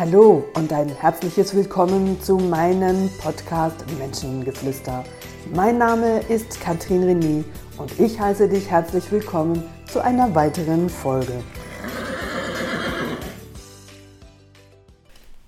Hallo 0.00 0.48
und 0.54 0.72
ein 0.72 0.88
herzliches 0.88 1.54
Willkommen 1.54 2.18
zu 2.22 2.38
meinem 2.38 3.10
Podcast 3.20 3.84
Menschengeflüster. 3.98 5.04
Mein 5.54 5.76
Name 5.76 6.20
ist 6.20 6.58
Katrin 6.58 7.02
René 7.02 7.44
und 7.76 8.00
ich 8.00 8.18
heiße 8.18 8.48
dich 8.48 8.70
herzlich 8.70 9.12
willkommen 9.12 9.62
zu 9.84 10.02
einer 10.02 10.34
weiteren 10.34 10.88
Folge. 10.88 11.44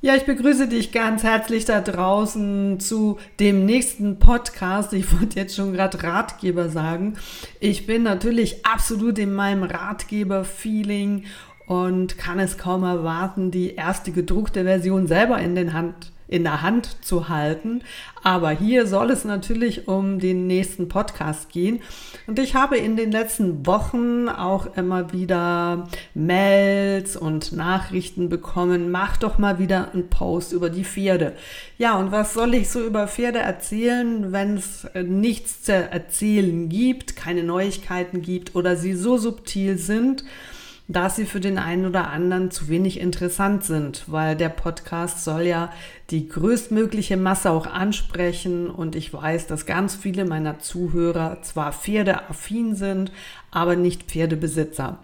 Ja, 0.02 0.16
ich 0.16 0.26
begrüße 0.26 0.68
dich 0.68 0.92
ganz 0.92 1.22
herzlich 1.22 1.64
da 1.64 1.80
draußen 1.80 2.78
zu 2.78 3.18
dem 3.40 3.64
nächsten 3.64 4.18
Podcast. 4.18 4.92
Ich 4.92 5.18
wollte 5.18 5.38
jetzt 5.38 5.54
schon 5.54 5.72
gerade 5.72 6.02
Ratgeber 6.02 6.68
sagen. 6.68 7.16
Ich 7.60 7.86
bin 7.86 8.02
natürlich 8.02 8.66
absolut 8.66 9.18
in 9.18 9.32
meinem 9.32 9.62
Ratgeber-Feeling 9.62 11.24
und 11.72 12.18
kann 12.18 12.38
es 12.38 12.58
kaum 12.58 12.84
erwarten, 12.84 13.50
die 13.50 13.76
erste 13.76 14.12
gedruckte 14.12 14.64
Version 14.64 15.06
selber 15.06 15.38
in, 15.38 15.54
den 15.54 15.72
Hand, 15.72 16.12
in 16.28 16.42
der 16.42 16.60
Hand 16.60 17.02
zu 17.02 17.30
halten. 17.30 17.80
Aber 18.22 18.50
hier 18.50 18.86
soll 18.86 19.10
es 19.10 19.24
natürlich 19.24 19.88
um 19.88 20.18
den 20.18 20.46
nächsten 20.46 20.88
Podcast 20.88 21.48
gehen. 21.48 21.80
Und 22.26 22.38
ich 22.38 22.54
habe 22.54 22.76
in 22.76 22.96
den 22.96 23.10
letzten 23.10 23.64
Wochen 23.66 24.28
auch 24.28 24.76
immer 24.76 25.14
wieder 25.14 25.88
Mails 26.12 27.16
und 27.16 27.52
Nachrichten 27.52 28.28
bekommen. 28.28 28.90
Mach 28.90 29.16
doch 29.16 29.38
mal 29.38 29.58
wieder 29.58 29.94
einen 29.94 30.10
Post 30.10 30.52
über 30.52 30.68
die 30.68 30.84
Pferde. 30.84 31.32
Ja, 31.78 31.96
und 31.96 32.12
was 32.12 32.34
soll 32.34 32.52
ich 32.52 32.68
so 32.68 32.84
über 32.84 33.08
Pferde 33.08 33.38
erzählen, 33.38 34.30
wenn 34.30 34.58
es 34.58 34.86
nichts 34.94 35.62
zu 35.62 35.72
erzählen 35.72 36.68
gibt, 36.68 37.16
keine 37.16 37.42
Neuigkeiten 37.42 38.20
gibt 38.20 38.54
oder 38.56 38.76
sie 38.76 38.92
so 38.92 39.16
subtil 39.16 39.78
sind? 39.78 40.22
Da 40.92 41.10
sie 41.10 41.26
für 41.26 41.40
den 41.40 41.58
einen 41.58 41.86
oder 41.86 42.10
anderen 42.10 42.50
zu 42.50 42.68
wenig 42.68 43.00
interessant 43.00 43.64
sind, 43.64 44.04
weil 44.06 44.36
der 44.36 44.48
Podcast 44.48 45.24
soll 45.24 45.42
ja 45.42 45.72
die 46.10 46.28
größtmögliche 46.28 47.16
Masse 47.16 47.50
auch 47.50 47.66
ansprechen 47.66 48.68
und 48.68 48.94
ich 48.96 49.12
weiß, 49.12 49.46
dass 49.46 49.66
ganz 49.66 49.94
viele 49.94 50.24
meiner 50.24 50.58
Zuhörer 50.58 51.42
zwar 51.42 51.72
pferdeaffin 51.72 52.74
sind, 52.74 53.12
aber 53.50 53.76
nicht 53.76 54.04
Pferdebesitzer. 54.04 54.98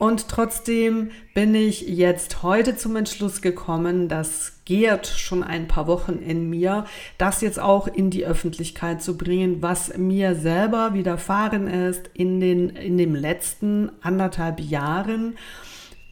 Und 0.00 0.28
trotzdem 0.28 1.10
bin 1.34 1.54
ich 1.54 1.82
jetzt 1.82 2.42
heute 2.42 2.74
zum 2.74 2.96
Entschluss 2.96 3.42
gekommen, 3.42 4.08
das 4.08 4.62
gärt 4.64 5.06
schon 5.06 5.44
ein 5.44 5.68
paar 5.68 5.86
Wochen 5.86 6.20
in 6.20 6.48
mir, 6.48 6.86
das 7.18 7.42
jetzt 7.42 7.60
auch 7.60 7.86
in 7.86 8.08
die 8.08 8.24
Öffentlichkeit 8.24 9.02
zu 9.02 9.18
bringen, 9.18 9.60
was 9.60 9.94
mir 9.98 10.36
selber 10.36 10.94
widerfahren 10.94 11.66
ist 11.66 12.08
in 12.14 12.40
den, 12.40 12.70
in 12.70 12.96
den 12.96 13.14
letzten 13.14 13.92
anderthalb 14.00 14.60
Jahren 14.60 15.36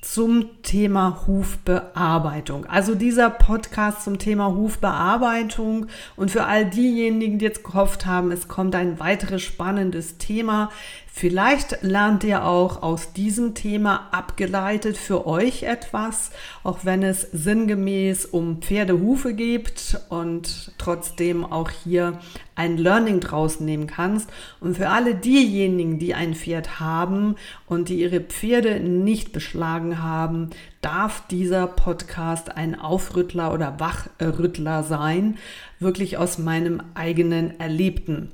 zum 0.03 0.63
Thema 0.63 1.27
Hufbearbeitung. 1.27 2.67
Also 2.67 2.95
dieser 2.95 3.31
Podcast 3.31 4.05
zum 4.05 4.19
Thema 4.19 4.55
Hufbearbeitung 4.55 5.87
und 6.15 6.31
für 6.31 6.45
all 6.45 6.67
diejenigen, 6.67 7.39
die 7.39 7.45
jetzt 7.45 7.65
gehofft 7.65 8.07
haben, 8.07 8.31
es 8.33 8.49
kommt 8.49 8.75
ein 8.75 9.01
weiteres 9.01 9.43
spannendes 9.43 10.19
Thema, 10.19 10.71
Vielleicht 11.19 11.83
lernt 11.83 12.23
ihr 12.23 12.45
auch 12.45 12.81
aus 12.81 13.13
diesem 13.13 13.57
Thema 13.57 14.07
abgeleitet 14.13 14.97
für 14.97 15.27
euch 15.27 15.65
etwas, 15.65 16.31
auch 16.63 16.85
wenn 16.85 17.03
es 17.03 17.23
sinngemäß 17.33 18.25
um 18.25 18.63
Pferdehufe 18.63 19.35
geht 19.35 20.01
und 20.11 20.71
trotzdem 20.79 21.45
auch 21.45 21.71
hier 21.71 22.21
ein 22.55 22.77
Learning 22.77 23.19
draus 23.19 23.59
nehmen 23.59 23.89
kannst. 23.89 24.31
Und 24.61 24.77
für 24.77 24.91
alle 24.91 25.17
diejenigen, 25.17 25.99
die 25.99 26.15
ein 26.15 26.37
Pferd 26.37 26.79
haben 26.79 27.35
und 27.67 27.89
die 27.89 27.99
ihre 27.99 28.21
Pferde 28.21 28.79
nicht 28.79 29.33
beschlagen 29.33 30.01
haben, 30.01 30.51
darf 30.83 31.27
dieser 31.27 31.67
Podcast 31.67 32.57
ein 32.57 32.79
Aufrüttler 32.79 33.53
oder 33.53 33.81
Wachrüttler 33.81 34.85
sein, 34.85 35.37
wirklich 35.81 36.17
aus 36.17 36.39
meinem 36.39 36.81
eigenen 36.95 37.59
Erlebten. 37.59 38.31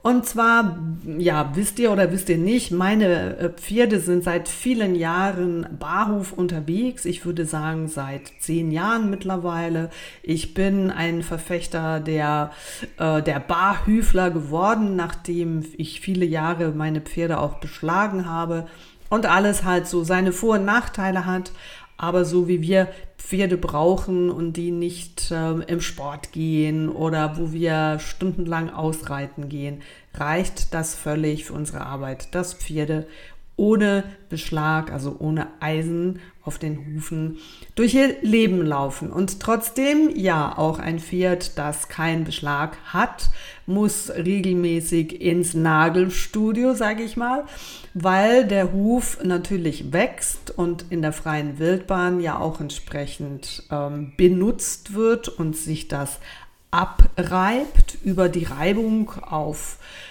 Und 0.00 0.26
zwar, 0.26 0.78
ja, 1.18 1.50
wisst 1.54 1.80
ihr 1.80 1.90
oder 1.90 2.12
wisst 2.12 2.28
ihr 2.28 2.38
nicht, 2.38 2.70
meine 2.70 3.36
äh, 3.36 3.50
Pferde 3.50 3.98
sind 3.98 4.22
seit 4.22 4.48
vielen 4.48 4.94
Jahren 4.94 5.66
Barhof 5.76 6.32
unterwegs. 6.32 7.04
Ich 7.04 7.26
würde 7.26 7.44
sagen, 7.46 7.88
seit 7.88 8.30
zehn 8.38 8.70
Jahren 8.70 9.10
mittlerweile. 9.10 9.90
Ich 10.22 10.54
bin 10.54 10.92
ein 10.92 11.22
Verfechter 11.22 11.98
der, 11.98 12.52
äh, 12.98 13.22
der 13.22 13.40
Barhüfler 13.40 14.30
geworden, 14.30 14.94
nachdem 14.94 15.64
ich 15.76 16.00
viele 16.00 16.24
Jahre 16.24 16.70
meine 16.70 17.00
Pferde 17.00 17.40
auch 17.40 17.54
beschlagen 17.58 18.30
habe 18.30 18.68
und 19.10 19.26
alles 19.26 19.64
halt 19.64 19.86
so 19.86 20.04
seine 20.04 20.32
Vor- 20.32 20.58
und 20.58 20.64
Nachteile 20.64 21.26
hat. 21.26 21.52
Aber 21.98 22.24
so 22.24 22.48
wie 22.48 22.62
wir 22.62 22.88
Pferde 23.18 23.58
brauchen 23.58 24.30
und 24.30 24.52
die 24.54 24.70
nicht 24.70 25.30
ähm, 25.32 25.62
im 25.66 25.80
Sport 25.80 26.32
gehen 26.32 26.88
oder 26.88 27.36
wo 27.36 27.52
wir 27.52 27.98
stundenlang 27.98 28.70
ausreiten 28.70 29.48
gehen, 29.48 29.82
reicht 30.14 30.72
das 30.72 30.94
völlig 30.94 31.44
für 31.44 31.54
unsere 31.54 31.84
Arbeit, 31.84 32.34
dass 32.34 32.54
Pferde 32.54 33.06
ohne 33.58 34.04
Beschlag, 34.30 34.90
also 34.92 35.16
ohne 35.18 35.48
Eisen 35.60 36.20
auf 36.42 36.58
den 36.58 36.78
Hufen 36.78 37.38
durch 37.74 37.94
ihr 37.94 38.16
Leben 38.22 38.62
laufen. 38.62 39.10
Und 39.10 39.40
trotzdem, 39.40 40.10
ja, 40.14 40.56
auch 40.56 40.78
ein 40.78 41.00
Pferd, 41.00 41.58
das 41.58 41.88
keinen 41.88 42.24
Beschlag 42.24 42.78
hat, 42.86 43.30
muss 43.66 44.10
regelmäßig 44.10 45.20
ins 45.20 45.52
Nagelstudio, 45.52 46.72
sage 46.74 47.02
ich 47.02 47.16
mal, 47.16 47.44
weil 47.92 48.46
der 48.46 48.72
Huf 48.72 49.18
natürlich 49.22 49.92
wächst 49.92 50.56
und 50.56 50.86
in 50.88 51.02
der 51.02 51.12
freien 51.12 51.58
Wildbahn 51.58 52.20
ja 52.20 52.38
auch 52.38 52.60
entsprechend 52.60 53.64
ähm, 53.70 54.12
benutzt 54.16 54.94
wird 54.94 55.28
und 55.28 55.56
sich 55.56 55.88
das 55.88 56.20
abreibt 56.70 57.98
über 58.04 58.28
die 58.28 58.44
Reibung 58.44 59.10
auf 59.22 59.78
äh, 59.80 60.07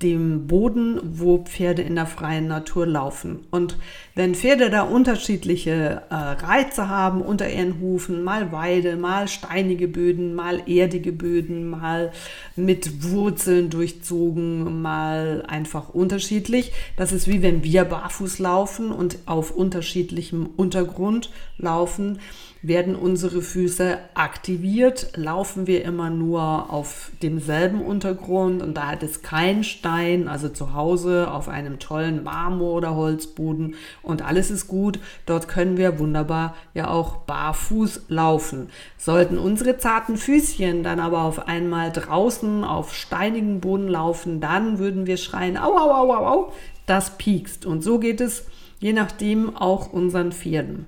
dem 0.00 0.46
Boden, 0.46 1.00
wo 1.02 1.38
Pferde 1.38 1.82
in 1.82 1.96
der 1.96 2.06
freien 2.06 2.46
Natur 2.46 2.86
laufen. 2.86 3.40
Und 3.50 3.76
wenn 4.14 4.34
Pferde 4.34 4.70
da 4.70 4.82
unterschiedliche 4.82 6.02
äh, 6.08 6.14
Reize 6.14 6.88
haben 6.88 7.20
unter 7.20 7.50
ihren 7.50 7.78
Hufen, 7.78 8.22
mal 8.22 8.52
Weide, 8.52 8.96
mal 8.96 9.28
steinige 9.28 9.86
Böden, 9.86 10.34
mal 10.34 10.62
erdige 10.66 11.12
Böden, 11.12 11.68
mal 11.68 12.10
mit 12.56 13.04
Wurzeln 13.04 13.68
durchzogen, 13.68 14.80
mal 14.80 15.44
einfach 15.46 15.90
unterschiedlich. 15.90 16.72
Das 16.96 17.12
ist 17.12 17.28
wie 17.28 17.42
wenn 17.42 17.62
wir 17.62 17.84
barfuß 17.84 18.38
laufen 18.38 18.90
und 18.90 19.18
auf 19.26 19.50
unterschiedlichem 19.50 20.48
Untergrund 20.56 21.30
laufen 21.58 22.18
werden 22.62 22.96
unsere 22.96 23.40
Füße 23.40 23.98
aktiviert, 24.14 25.12
laufen 25.16 25.66
wir 25.66 25.84
immer 25.84 26.10
nur 26.10 26.72
auf 26.72 27.10
demselben 27.22 27.80
Untergrund 27.80 28.62
und 28.62 28.76
da 28.76 28.88
hat 28.88 29.02
es 29.02 29.22
keinen 29.22 29.64
Stein, 29.64 30.28
also 30.28 30.48
zu 30.48 30.74
Hause 30.74 31.30
auf 31.30 31.48
einem 31.48 31.78
tollen 31.78 32.24
Marmor- 32.24 32.74
oder 32.74 32.96
Holzboden 32.96 33.76
und 34.02 34.22
alles 34.22 34.50
ist 34.50 34.66
gut. 34.66 34.98
Dort 35.26 35.48
können 35.48 35.76
wir 35.76 35.98
wunderbar 35.98 36.54
ja 36.74 36.90
auch 36.90 37.18
barfuß 37.18 38.06
laufen. 38.08 38.68
Sollten 38.96 39.38
unsere 39.38 39.78
zarten 39.78 40.16
Füßchen 40.16 40.82
dann 40.82 41.00
aber 41.00 41.22
auf 41.22 41.46
einmal 41.46 41.92
draußen 41.92 42.64
auf 42.64 42.94
steinigen 42.94 43.60
Boden 43.60 43.88
laufen, 43.88 44.40
dann 44.40 44.78
würden 44.78 45.06
wir 45.06 45.16
schreien, 45.16 45.56
au, 45.56 45.76
au, 45.76 45.90
au, 45.90 46.12
au, 46.12 46.26
au, 46.26 46.52
das 46.86 47.16
piekst. 47.18 47.66
Und 47.66 47.82
so 47.82 47.98
geht 47.98 48.20
es 48.20 48.46
je 48.80 48.92
nachdem 48.92 49.56
auch 49.56 49.92
unseren 49.92 50.32
Pferden. 50.32 50.86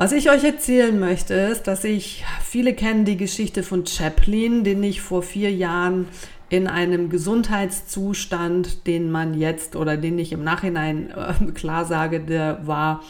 Was 0.00 0.12
ich 0.12 0.30
euch 0.30 0.44
erzählen 0.44 0.96
möchte, 0.96 1.34
ist, 1.34 1.64
dass 1.64 1.82
ich, 1.82 2.24
viele 2.44 2.72
kennen 2.72 3.04
die 3.04 3.16
Geschichte 3.16 3.64
von 3.64 3.84
Chaplin, 3.84 4.62
den 4.62 4.80
ich 4.84 5.00
vor 5.00 5.24
vier 5.24 5.50
Jahren 5.50 6.06
in 6.50 6.68
einem 6.68 7.10
Gesundheitszustand, 7.10 8.86
den 8.86 9.10
man 9.10 9.34
jetzt 9.34 9.74
oder 9.74 9.96
den 9.96 10.16
ich 10.20 10.30
im 10.30 10.44
Nachhinein 10.44 11.10
äh, 11.10 11.50
klar 11.50 11.84
sage, 11.84 12.20
der 12.20 12.64
war 12.64 13.02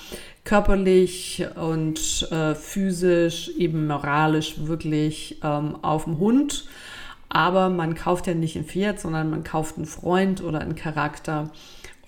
körperlich 0.45 1.45
und 1.57 2.27
äh, 2.33 2.55
physisch, 2.55 3.51
eben 3.59 3.87
moralisch 3.87 4.55
wirklich 4.67 5.41
ähm, 5.45 5.77
auf 5.83 6.05
dem 6.05 6.19
Hund. 6.19 6.65
Aber 7.29 7.69
man 7.69 7.97
kauft 7.97 8.27
ja 8.27 8.33
nicht 8.33 8.57
ein 8.57 8.65
Pferd, 8.65 8.99
sondern 8.99 9.29
man 9.29 9.45
kauft 9.45 9.77
einen 9.77 9.85
Freund 9.85 10.43
oder 10.43 10.63
einen 10.63 10.75
Charakter. 10.75 11.51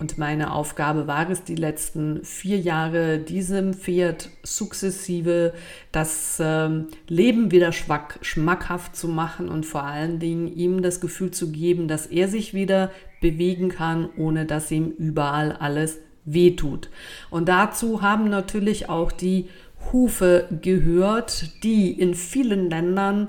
Und 0.01 0.17
meine 0.17 0.51
Aufgabe 0.51 1.05
war 1.05 1.29
es, 1.29 1.43
die 1.43 1.53
letzten 1.53 2.25
vier 2.25 2.57
Jahre 2.57 3.19
diesem 3.19 3.75
Pferd 3.75 4.31
sukzessive 4.41 5.53
das 5.91 6.39
ähm, 6.43 6.87
Leben 7.07 7.51
wieder 7.51 7.71
schmackhaft 7.71 8.95
zu 8.95 9.07
machen 9.07 9.47
und 9.47 9.63
vor 9.63 9.83
allen 9.83 10.17
Dingen 10.17 10.47
ihm 10.47 10.81
das 10.81 11.01
Gefühl 11.01 11.29
zu 11.29 11.51
geben, 11.51 11.87
dass 11.87 12.07
er 12.07 12.27
sich 12.29 12.55
wieder 12.55 12.89
bewegen 13.21 13.69
kann, 13.69 14.09
ohne 14.17 14.47
dass 14.47 14.71
ihm 14.71 14.89
überall 14.89 15.51
alles 15.51 15.99
wehtut. 16.25 16.89
Und 17.29 17.47
dazu 17.47 18.01
haben 18.01 18.27
natürlich 18.27 18.89
auch 18.89 19.11
die 19.11 19.49
Hufe 19.93 20.47
gehört, 20.63 21.63
die 21.63 21.91
in 21.91 22.15
vielen 22.15 22.71
Ländern 22.71 23.27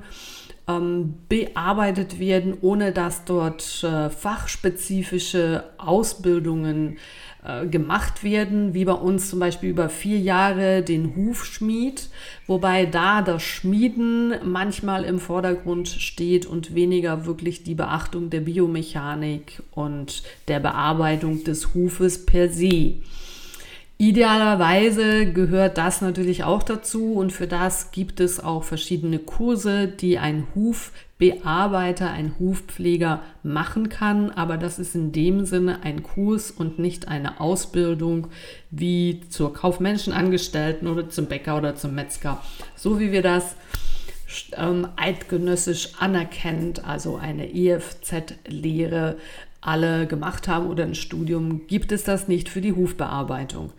ähm, 0.79 1.15
bearbeitet 1.29 2.19
werden, 2.19 2.55
ohne 2.61 2.93
dass 2.93 3.25
dort 3.25 3.83
äh, 3.85 4.11
fachspezifische 4.11 5.65
Ausbildungen 5.79 6.99
äh, 7.45 7.67
gemacht 7.67 8.23
werden, 8.23 8.73
wie 8.73 8.85
bei 8.85 8.93
uns 8.93 9.29
zum 9.29 9.41
Beispiel 9.41 9.71
über 9.71 9.89
vier 9.89 10.19
Jahre 10.19 10.83
den 10.83 11.17
Hufschmied, 11.17 12.09
wobei 12.47 12.87
da 12.87 13.21
das 13.21 13.43
Schmieden 13.43 14.35
manchmal 14.45 15.05
im 15.05 15.19
Vordergrund 15.19 15.89
steht 15.89 16.47
und 16.47 16.77
weniger 16.77 17.27
wirklich 17.27 17.65
die 17.65 17.75
Beachtung 17.75 18.31
der 18.31 18.43
Biomechanik 18.43 19.61
und 19.73 20.23
der 20.47 20.61
Bearbeitung 20.61 21.43
des 21.43 21.75
Hufes 21.75 22.25
per 22.25 22.49
se. 22.49 22.95
Idealerweise 24.03 25.31
gehört 25.33 25.79
das 25.79 26.01
natürlich 26.01 26.43
auch 26.43 26.65
dazu 26.65 27.13
und 27.13 27.33
für 27.33 27.47
das 27.47 27.93
gibt 27.93 28.19
es 28.19 28.41
auch 28.41 28.65
verschiedene 28.65 29.21
Kurse, 29.21 29.87
die 29.87 30.19
ein 30.19 30.49
Hufbearbeiter, 30.57 32.11
ein 32.11 32.35
Hufpfleger 32.41 33.23
machen 33.45 33.91
kann, 33.91 34.31
aber 34.33 34.57
das 34.57 34.81
ist 34.81 34.97
in 34.97 35.13
dem 35.13 35.45
Sinne 35.45 35.85
ein 35.85 36.03
Kurs 36.03 36.51
und 36.51 36.81
nicht 36.81 37.07
eine 37.07 37.39
Ausbildung 37.41 38.27
wie 38.73 39.21
zur 39.29 39.55
kaufmännischen 39.55 40.13
Angestellten 40.13 40.89
oder 40.89 41.09
zum 41.09 41.27
Bäcker 41.27 41.57
oder 41.57 41.77
zum 41.77 41.95
Metzger, 41.95 42.43
so 42.75 42.99
wie 42.99 43.13
wir 43.13 43.23
das 43.23 43.55
ähm, 44.57 44.89
eidgenössisch 44.97 45.91
anerkennt, 46.01 46.85
also 46.85 47.19
eine 47.19 47.55
EFZ-Lehre 47.55 49.17
alle 49.62 50.06
gemacht 50.06 50.49
haben 50.49 50.67
oder 50.67 50.85
ein 50.85 50.94
Studium, 50.94 51.67
gibt 51.67 51.93
es 51.93 52.05
das 52.05 52.29
nicht 52.29 52.50
für 52.50 52.61
die 52.61 52.73
Hufbearbeitung. 52.73 53.73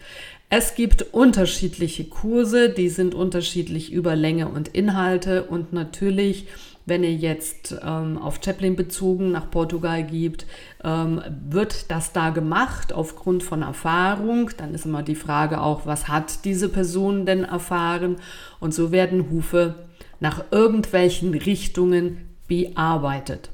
Es 0.49 0.75
gibt 0.75 1.01
unterschiedliche 1.13 2.05
Kurse, 2.05 2.69
die 2.69 2.89
sind 2.89 3.13
unterschiedlich 3.13 3.91
über 3.91 4.15
Länge 4.15 4.47
und 4.47 4.69
Inhalte 4.69 5.43
und 5.43 5.73
natürlich, 5.73 6.47
wenn 6.85 7.03
ihr 7.03 7.13
jetzt 7.13 7.75
ähm, 7.83 8.17
auf 8.17 8.39
Chaplin 8.43 8.75
bezogen 8.75 9.31
nach 9.31 9.49
Portugal 9.49 10.03
gibt, 10.03 10.45
ähm, 10.83 11.21
wird 11.49 11.89
das 11.91 12.13
da 12.13 12.29
gemacht 12.29 12.93
aufgrund 12.93 13.41
von 13.41 13.61
Erfahrung. 13.61 14.51
Dann 14.57 14.73
ist 14.73 14.85
immer 14.85 15.01
die 15.01 15.15
Frage 15.15 15.59
auch, 15.59 15.85
was 15.85 16.07
hat 16.07 16.45
diese 16.45 16.69
Person 16.69 17.25
denn 17.25 17.43
erfahren? 17.43 18.17
Und 18.59 18.73
so 18.73 18.91
werden 18.91 19.31
Hufe 19.31 19.75
nach 20.19 20.43
irgendwelchen 20.51 21.33
Richtungen 21.33 22.29
bearbeitet. 22.47 23.49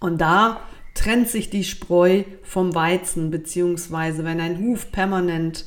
Und 0.00 0.20
da 0.20 0.60
trennt 0.98 1.28
sich 1.28 1.48
die 1.48 1.64
Spreu 1.64 2.24
vom 2.42 2.74
Weizen, 2.74 3.30
beziehungsweise 3.30 4.24
wenn 4.24 4.40
ein 4.40 4.58
Huf 4.58 4.90
permanent 4.90 5.64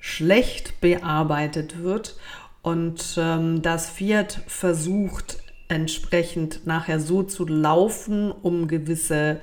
schlecht 0.00 0.80
bearbeitet 0.80 1.82
wird 1.82 2.16
und 2.62 3.16
ähm, 3.18 3.60
das 3.62 3.90
Pferd 3.90 4.40
versucht 4.46 5.38
entsprechend 5.68 6.66
nachher 6.66 6.98
so 6.98 7.22
zu 7.22 7.46
laufen, 7.46 8.32
um 8.32 8.68
gewisse 8.68 9.40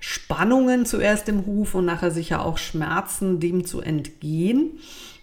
Spannungen 0.00 0.86
zuerst 0.86 1.28
im 1.28 1.46
Huf 1.46 1.74
und 1.74 1.84
nachher 1.84 2.10
sicher 2.10 2.44
auch 2.44 2.58
Schmerzen 2.58 3.40
dem 3.40 3.64
zu 3.64 3.80
entgehen. 3.80 4.78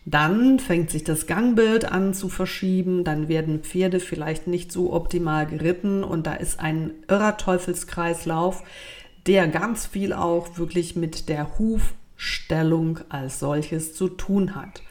Dann 0.05 0.59
fängt 0.59 0.91
sich 0.91 1.03
das 1.03 1.25
Gangbild 1.25 1.91
an 1.91 2.13
zu 2.13 2.29
verschieben, 2.29 3.03
dann 3.03 3.27
werden 3.27 3.61
Pferde 3.61 3.99
vielleicht 3.99 4.45
nicht 4.45 4.71
so 4.71 4.93
optimal 4.93 5.47
geritten 5.47 6.03
und 6.03 6.27
da 6.27 6.35
ist 6.35 6.59
ein 6.59 6.91
irrer 7.07 7.37
Teufelskreislauf, 7.37 8.61
der 9.27 9.47
ganz 9.47 9.85
viel 9.85 10.13
auch 10.13 10.57
wirklich 10.57 10.95
mit 10.95 11.29
der 11.29 11.57
Hufstellung 11.57 12.99
als 13.09 13.39
solches 13.39 13.95
zu 13.95 14.09
tun 14.09 14.55
hat. 14.55 14.81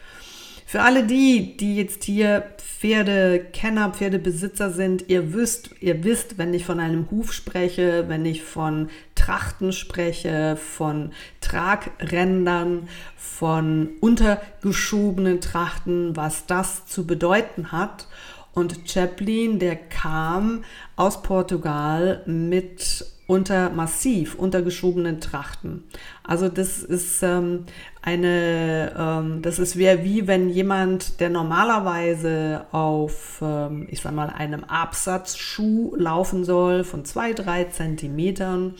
Für 0.67 0.81
alle 0.81 1.05
die, 1.05 1.55
die 1.57 1.75
jetzt 1.75 2.03
hier 2.03 2.43
Pferdekenner, 2.57 3.91
Pferdebesitzer 3.91 4.71
sind, 4.71 5.09
ihr 5.09 5.33
wisst, 5.33 5.69
ihr 5.79 6.03
wisst, 6.03 6.37
wenn 6.37 6.53
ich 6.53 6.65
von 6.65 6.79
einem 6.79 7.09
Huf 7.11 7.33
spreche, 7.33 8.05
wenn 8.09 8.25
ich 8.25 8.43
von 8.43 8.89
Trachten 9.13 9.71
spreche, 9.71 10.57
von 10.57 11.11
Tragrändern, 11.39 12.89
von 13.15 13.91
untergeschobenen 14.01 15.39
Trachten, 15.39 16.15
was 16.15 16.45
das 16.47 16.87
zu 16.87 17.07
bedeuten 17.07 17.71
hat. 17.71 18.07
Und 18.55 18.89
Chaplin, 18.89 19.59
der 19.59 19.75
kam 19.75 20.63
aus 20.95 21.21
Portugal 21.21 22.23
mit 22.25 23.05
unter 23.27 23.69
massiv 23.69 24.35
untergeschobenen 24.35 25.19
Trachten. 25.19 25.83
Also 26.23 26.47
das 26.47 26.83
ist 26.83 27.21
ähm, 27.23 27.65
eine, 28.01 28.93
ähm, 28.97 29.41
das 29.41 29.59
ist 29.59 29.77
wie, 29.77 30.03
wie 30.03 30.27
wenn 30.27 30.49
jemand, 30.49 31.19
der 31.19 31.29
normalerweise 31.29 32.65
auf, 32.71 33.39
ähm, 33.41 33.87
ich 33.89 34.01
sag 34.01 34.13
mal, 34.13 34.29
einem 34.29 34.63
Absatzschuh 34.63 35.95
laufen 35.97 36.45
soll 36.45 36.83
von 36.83 37.03
zwei, 37.03 37.33
drei 37.33 37.65
Zentimetern 37.65 38.75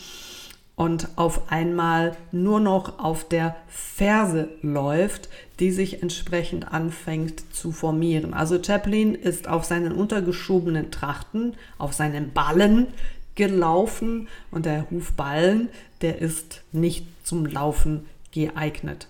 und 0.76 1.08
auf 1.16 1.52
einmal 1.52 2.16
nur 2.32 2.60
noch 2.60 3.00
auf 3.00 3.28
der 3.28 3.56
Ferse 3.68 4.50
läuft, 4.62 5.30
die 5.60 5.72
sich 5.72 6.02
entsprechend 6.02 6.72
anfängt 6.72 7.54
zu 7.54 7.72
formieren. 7.72 8.34
Also 8.34 8.62
Chaplin 8.62 9.16
ist 9.16 9.48
auf 9.48 9.66
seinen 9.66 9.92
untergeschobenen 9.92 10.92
Trachten, 10.92 11.54
auf 11.78 11.94
seinen 11.94 12.32
Ballen 12.34 12.88
gelaufen 13.36 14.28
und 14.52 14.66
der 14.66 14.90
Hufballen, 14.90 15.70
der 16.02 16.20
ist 16.20 16.62
nicht 16.72 17.06
zum 17.24 17.46
Laufen 17.46 18.06
geeignet. 18.32 19.08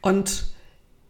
Und 0.00 0.53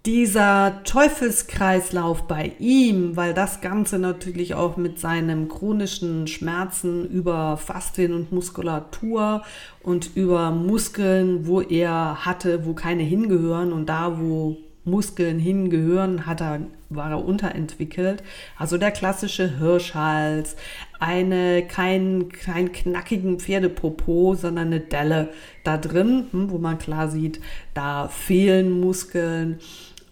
dieser 0.06 0.82
Teufelskreislauf 0.84 2.26
bei 2.26 2.52
ihm, 2.58 3.16
weil 3.16 3.32
das 3.32 3.62
Ganze 3.62 3.98
natürlich 3.98 4.54
auch 4.54 4.76
mit 4.76 4.98
seinem 4.98 5.48
chronischen 5.48 6.26
Schmerzen 6.26 7.08
über 7.08 7.56
Faszien 7.56 8.12
und 8.12 8.30
Muskulatur 8.30 9.42
und 9.82 10.14
über 10.14 10.50
Muskeln, 10.50 11.46
wo 11.46 11.62
er 11.62 12.26
hatte, 12.26 12.66
wo 12.66 12.74
keine 12.74 13.02
hingehören 13.02 13.72
und 13.72 13.88
da, 13.88 14.20
wo 14.20 14.58
Muskeln 14.84 15.38
hingehören, 15.38 16.26
hat 16.26 16.42
er, 16.42 16.60
war 16.90 17.10
er 17.10 17.24
unterentwickelt. 17.24 18.22
Also 18.58 18.76
der 18.76 18.90
klassische 18.90 19.58
Hirschhals, 19.58 20.56
eine, 21.00 21.66
kein, 21.66 22.28
kein 22.28 22.72
knackigen 22.72 23.40
Pferdepopo, 23.40 24.34
sondern 24.34 24.66
eine 24.66 24.80
Delle 24.80 25.30
da 25.64 25.78
drin, 25.78 26.26
hm, 26.30 26.50
wo 26.50 26.58
man 26.58 26.78
klar 26.78 27.08
sieht, 27.08 27.40
da 27.72 28.08
fehlen 28.08 28.78
Muskeln 28.80 29.58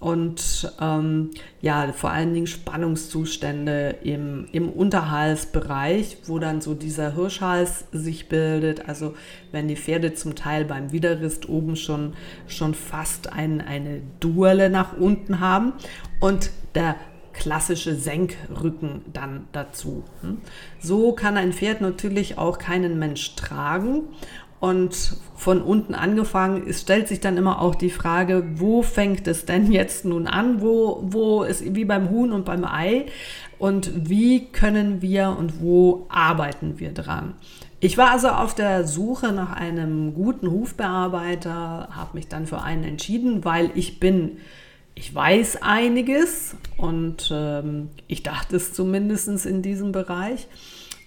und 0.03 0.69
ähm, 0.81 1.31
ja, 1.61 1.93
vor 1.93 2.11
allen 2.11 2.35
Dingen 2.35 2.49
Spannungszustände 2.49 3.99
im, 4.03 4.49
im 4.51 4.69
Unterhalsbereich, 4.69 6.17
wo 6.27 6.41
dann 6.41 6.61
so 6.61 6.75
dieser 6.75 7.15
Hirschhals 7.15 7.85
sich 7.93 8.29
bildet. 8.29 8.89
Also 8.89 9.15
wenn 9.53 9.69
die 9.69 9.77
Pferde 9.77 10.13
zum 10.15 10.35
Teil 10.35 10.65
beim 10.65 10.91
Widerrist 10.91 11.49
oben 11.49 11.77
schon, 11.77 12.15
schon 12.49 12.75
fast 12.75 13.32
ein, 13.32 13.61
eine 13.61 14.03
Duelle 14.19 14.71
nach 14.71 14.97
unten 14.97 15.39
haben 15.39 15.73
und 16.19 16.51
der 16.75 16.97
klassische 17.32 17.94
Senkrücken 17.94 19.03
dann 19.13 19.47
dazu. 19.53 20.05
Hm. 20.21 20.39
So 20.81 21.13
kann 21.13 21.37
ein 21.37 21.53
Pferd 21.53 21.81
natürlich 21.81 22.39
auch 22.39 22.59
keinen 22.59 22.99
Mensch 22.99 23.37
tragen 23.37 24.03
und 24.63 25.17
von 25.35 25.61
unten 25.61 25.93
angefangen 25.93 26.69
es 26.69 26.83
stellt 26.83 27.09
sich 27.09 27.19
dann 27.19 27.37
immer 27.37 27.61
auch 27.61 27.75
die 27.75 27.91
Frage, 27.91 28.45
wo 28.55 28.83
fängt 28.83 29.27
es 29.27 29.45
denn 29.45 29.73
jetzt 29.73 30.05
nun 30.05 30.29
an? 30.29 30.63
Wo, 30.63 31.03
wo 31.03 31.43
ist 31.43 31.75
wie 31.75 31.85
beim 31.85 32.11
Huhn 32.11 32.31
und 32.31 32.45
beim 32.45 32.65
Ei? 32.65 33.07
Und 33.59 34.09
wie 34.09 34.47
können 34.53 35.03
wir 35.03 35.35
und 35.37 35.61
wo 35.61 36.07
arbeiten 36.09 36.79
wir 36.79 36.93
dran? 36.93 37.35
Ich 37.81 37.99
war 37.99 38.13
also 38.13 38.29
auf 38.29 38.55
der 38.55 38.87
Suche 38.87 39.33
nach 39.33 39.51
einem 39.51 40.15
guten 40.15 40.49
Hufbearbeiter, 40.49 41.89
habe 41.91 42.11
mich 42.15 42.29
dann 42.29 42.47
für 42.47 42.63
einen 42.63 42.85
entschieden, 42.85 43.45
weil 43.45 43.73
ich 43.75 43.99
bin, 43.99 44.37
ich 44.95 45.13
weiß 45.13 45.61
einiges 45.63 46.55
und 46.77 47.33
ähm, 47.35 47.89
ich 48.07 48.23
dachte 48.23 48.55
es 48.55 48.73
zumindest 48.73 49.45
in 49.45 49.61
diesem 49.61 49.91
Bereich 49.91 50.47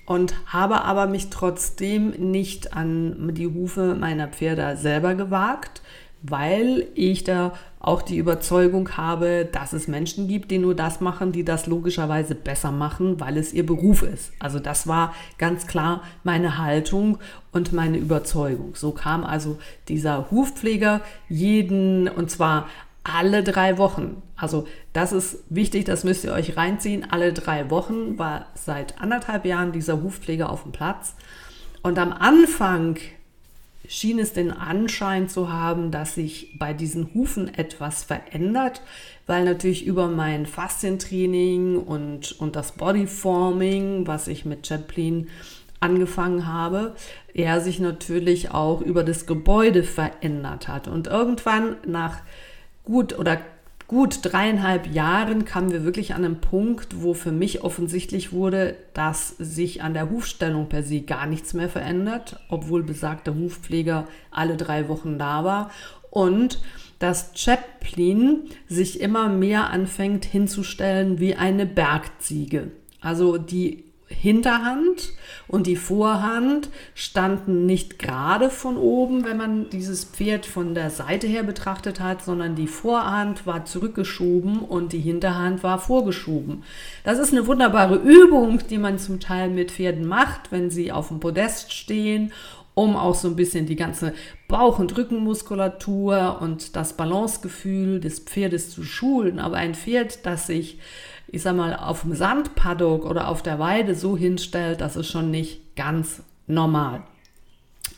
und 0.06 0.34
habe 0.46 0.84
aber 0.84 1.08
mich 1.08 1.30
trotzdem 1.30 2.12
nicht 2.12 2.74
an 2.74 3.34
die 3.34 3.48
Hufe 3.48 3.96
meiner 3.96 4.28
Pferde 4.28 4.78
selber 4.78 5.16
gewagt, 5.16 5.82
weil 6.22 6.88
ich 6.96 7.24
da 7.24 7.54
auch 7.80 8.02
die 8.02 8.18
Überzeugung 8.18 8.98
habe, 8.98 9.48
dass 9.52 9.74
es 9.74 9.88
Menschen 9.88 10.28
gibt, 10.28 10.50
die 10.50 10.58
nur 10.58 10.74
das 10.74 11.02
machen, 11.02 11.32
die 11.32 11.46
das 11.46 11.68
logischerweise 11.68 12.34
besser 12.34 12.72
machen, 12.72 13.20
weil 13.20 13.38
es 13.38 13.54
ihr 13.54 13.64
Beruf 13.66 14.02
ist. 14.02 14.32
Also 14.40 14.58
das 14.58 14.88
war 14.88 15.14
ganz 15.38 15.68
klar 15.68 16.02
meine 16.24 16.58
Haltung 16.58 17.20
und 17.52 17.74
meine 17.74 18.00
Überzeugung. 18.00 18.74
So 18.74 18.92
kam 18.92 19.24
also 19.24 19.60
dieser 19.88 20.32
Hufpfleger 20.32 21.02
jeden, 21.30 22.08
und 22.08 22.32
zwar 22.32 22.68
alle 23.06 23.44
drei 23.44 23.78
Wochen. 23.78 24.22
Also 24.36 24.68
das 24.92 25.14
ist 25.14 25.44
wichtig, 25.50 25.86
das 25.86 26.04
müsst 26.04 26.26
ihr 26.26 26.34
euch 26.34 26.58
reinziehen. 26.58 27.06
Alle 27.10 27.32
drei 27.32 27.70
Wochen 27.70 28.18
war 28.18 28.48
seit 28.56 29.00
anderthalb 29.00 29.46
Jahren 29.46 29.72
dieser 29.72 30.02
Hufpfleger 30.02 30.50
auf 30.50 30.64
dem 30.64 30.72
Platz. 30.72 31.16
Und 31.84 32.00
am 32.00 32.12
Anfang 32.12 32.98
schien 33.88 34.18
es 34.18 34.34
den 34.34 34.52
Anschein 34.52 35.30
zu 35.30 35.54
haben, 35.54 35.92
dass 35.92 36.16
sich 36.16 36.58
bei 36.58 36.74
diesen 36.74 37.14
Hufen 37.14 37.54
etwas 37.54 38.04
verändert, 38.04 38.82
weil 39.28 39.46
natürlich 39.46 39.86
über 39.86 40.08
mein 40.08 40.48
Faszientraining 40.48 41.78
und, 41.78 42.32
und 42.34 42.56
das 42.56 42.72
Bodyforming, 42.72 44.08
was 44.08 44.28
ich 44.28 44.46
mit 44.46 44.66
Chaplin 44.66 45.28
angefangen 45.80 46.48
habe, 46.48 46.96
er 47.36 47.62
sich 47.62 47.80
natürlich 47.80 48.50
auch 48.50 48.82
über 48.82 49.04
das 49.04 49.28
Gebäude 49.28 49.84
verändert 49.84 50.68
hat. 50.68 50.88
Und 50.88 51.06
irgendwann 51.06 51.76
nach 51.86 52.22
gut 52.86 53.18
oder 53.18 53.40
gut 53.88 54.20
dreieinhalb 54.24 54.88
Jahren 54.88 55.46
kamen 55.46 55.72
wir 55.72 55.84
wirklich 55.84 56.16
an 56.16 56.26
einen 56.26 56.42
Punkt, 56.42 57.02
wo 57.02 57.14
für 57.14 57.32
mich 57.32 57.64
offensichtlich 57.64 58.32
wurde, 58.32 58.76
dass 58.94 59.30
sich 59.38 59.84
an 59.84 59.94
der 59.94 60.10
Hufstellung 60.10 60.70
per 60.70 60.82
se 60.82 61.02
gar 61.02 61.28
nichts 61.28 61.54
mehr 61.54 61.70
verändert, 61.70 62.40
obwohl 62.50 62.84
besagter 62.84 63.36
Hufpfleger 63.36 64.08
alle 64.32 64.58
drei 64.58 64.90
Wochen 64.90 65.20
da 65.20 65.44
war. 65.44 65.72
Und 66.10 66.62
dass 66.98 67.32
Chaplin 67.36 68.44
sich 68.68 69.02
immer 69.02 69.28
mehr 69.28 69.70
anfängt 69.70 70.26
hinzustellen 70.26 71.20
wie 71.20 71.36
eine 71.36 71.66
Bergziege. 71.66 72.72
Also 73.02 73.38
die 73.38 73.84
Hinterhand 74.20 75.14
und 75.48 75.68
die 75.68 75.76
Vorhand 75.76 76.70
standen 76.94 77.66
nicht 77.66 78.00
gerade 78.00 78.50
von 78.50 78.78
oben, 78.78 79.26
wenn 79.26 79.38
man 79.38 79.70
dieses 79.70 80.06
Pferd 80.06 80.46
von 80.46 80.74
der 80.74 80.90
Seite 80.90 81.28
her 81.28 81.44
betrachtet 81.44 82.00
hat, 82.00 82.24
sondern 82.24 82.56
die 82.56 82.68
Vorhand 82.68 83.46
war 83.46 83.66
zurückgeschoben 83.66 84.60
und 84.60 84.94
die 84.94 85.00
Hinterhand 85.00 85.64
war 85.64 85.80
vorgeschoben. 85.80 86.64
Das 87.04 87.20
ist 87.20 87.32
eine 87.32 87.48
wunderbare 87.48 87.96
Übung, 87.96 88.60
die 88.70 88.78
man 88.78 88.98
zum 88.98 89.20
Teil 89.20 89.50
mit 89.50 89.72
Pferden 89.72 90.08
macht, 90.08 90.52
wenn 90.52 90.72
sie 90.72 90.92
auf 90.92 91.10
dem 91.10 91.20
Podest 91.20 91.74
stehen 91.74 92.32
um 92.76 92.98
auch 92.98 93.16
so 93.16 93.30
ein 93.30 93.38
bisschen 93.38 93.66
die 93.66 93.78
ganze 93.78 94.14
Bauch- 94.48 94.80
und 94.80 94.96
Rückenmuskulatur 94.96 96.40
und 96.42 96.76
das 96.76 96.94
Balancegefühl 96.94 98.02
des 98.02 98.20
Pferdes 98.20 98.70
zu 98.70 98.84
schulen. 98.84 99.40
Aber 99.40 99.56
ein 99.56 99.74
Pferd, 99.74 100.26
das 100.26 100.48
sich 100.48 100.78
ich 101.28 101.42
sag 101.42 101.56
mal, 101.56 101.76
auf 101.76 102.02
dem 102.02 102.14
Sandpaddock 102.14 103.06
oder 103.06 103.28
auf 103.28 103.42
der 103.42 103.60
Weide 103.60 103.96
so 103.96 104.18
hinstellt, 104.18 104.82
das 104.82 104.96
ist 104.96 105.10
schon 105.10 105.32
nicht 105.32 105.76
ganz 105.76 106.22
normal. 106.48 107.04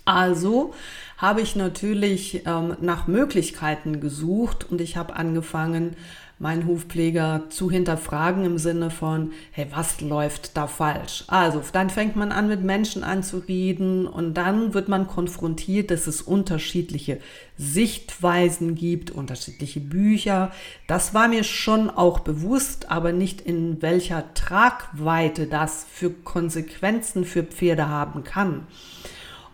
Also 0.06 0.74
habe 1.18 1.42
ich 1.42 1.56
natürlich 1.56 2.46
ähm, 2.46 2.78
nach 2.82 3.08
Möglichkeiten 3.08 4.00
gesucht 4.00 4.70
und 4.70 4.80
ich 4.82 4.96
habe 4.98 5.16
angefangen, 5.16 5.96
meinen 6.40 6.68
Hufpfleger 6.68 7.46
zu 7.50 7.72
hinterfragen 7.72 8.46
im 8.46 8.58
Sinne 8.58 8.92
von, 8.92 9.32
hey, 9.52 9.68
was 9.72 10.02
läuft 10.02 10.56
da 10.56 10.68
falsch? 10.68 11.24
Also, 11.28 11.64
dann 11.72 11.90
fängt 11.90 12.16
man 12.16 12.32
an, 12.32 12.48
mit 12.48 12.64
Menschen 12.64 13.04
anzureden 13.04 14.06
und 14.06 14.36
dann 14.36 14.74
wird 14.74 14.88
man 14.88 15.08
konfrontiert, 15.08 15.90
dass 15.90 16.06
es 16.06 16.22
unterschiedliche 16.22 17.20
Sichtweisen 17.58 18.76
gibt, 18.76 19.10
unterschiedliche 19.10 19.80
Bücher. 19.80 20.52
Das 20.88 21.14
war 21.16 21.28
mir 21.28 21.44
schon 21.44 21.90
auch 21.90 22.20
bewusst, 22.20 22.92
aber 22.92 23.12
nicht 23.12 23.42
in 23.42 23.82
welcher 23.82 24.34
Tragweite 24.36 25.48
das 25.48 25.88
für 25.92 26.12
Konsequenzen 26.12 27.26
für 27.26 27.44
Pferde 27.44 27.90
haben 27.90 28.24
kann. 28.24 28.68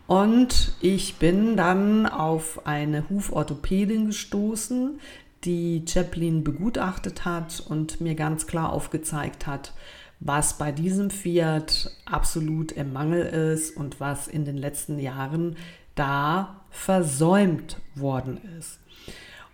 Und 0.06 0.74
ich 0.82 1.16
bin 1.16 1.56
dann 1.56 2.06
auf 2.06 2.68
eine 2.68 3.10
Huforthopädin 3.10 4.08
gestoßen, 4.08 5.00
die 5.46 5.84
Chaplin 5.88 6.44
begutachtet 6.44 7.26
hat 7.26 7.60
und 7.60 8.02
mir 8.02 8.16
ganz 8.16 8.48
klar 8.48 8.72
aufgezeigt 8.72 9.48
hat, 9.48 9.74
was 10.20 10.58
bei 10.58 10.72
diesem 10.72 11.10
Fiat 11.10 11.92
absolut 12.06 12.72
im 12.72 12.94
Mangel 12.94 13.26
ist 13.26 13.76
und 13.76 14.00
was 14.00 14.28
in 14.28 14.46
den 14.46 14.58
letzten 14.58 15.00
Jahren 15.00 15.58
da 15.96 16.62
versäumt 16.70 17.78
worden 17.96 18.40
ist. 18.58 18.80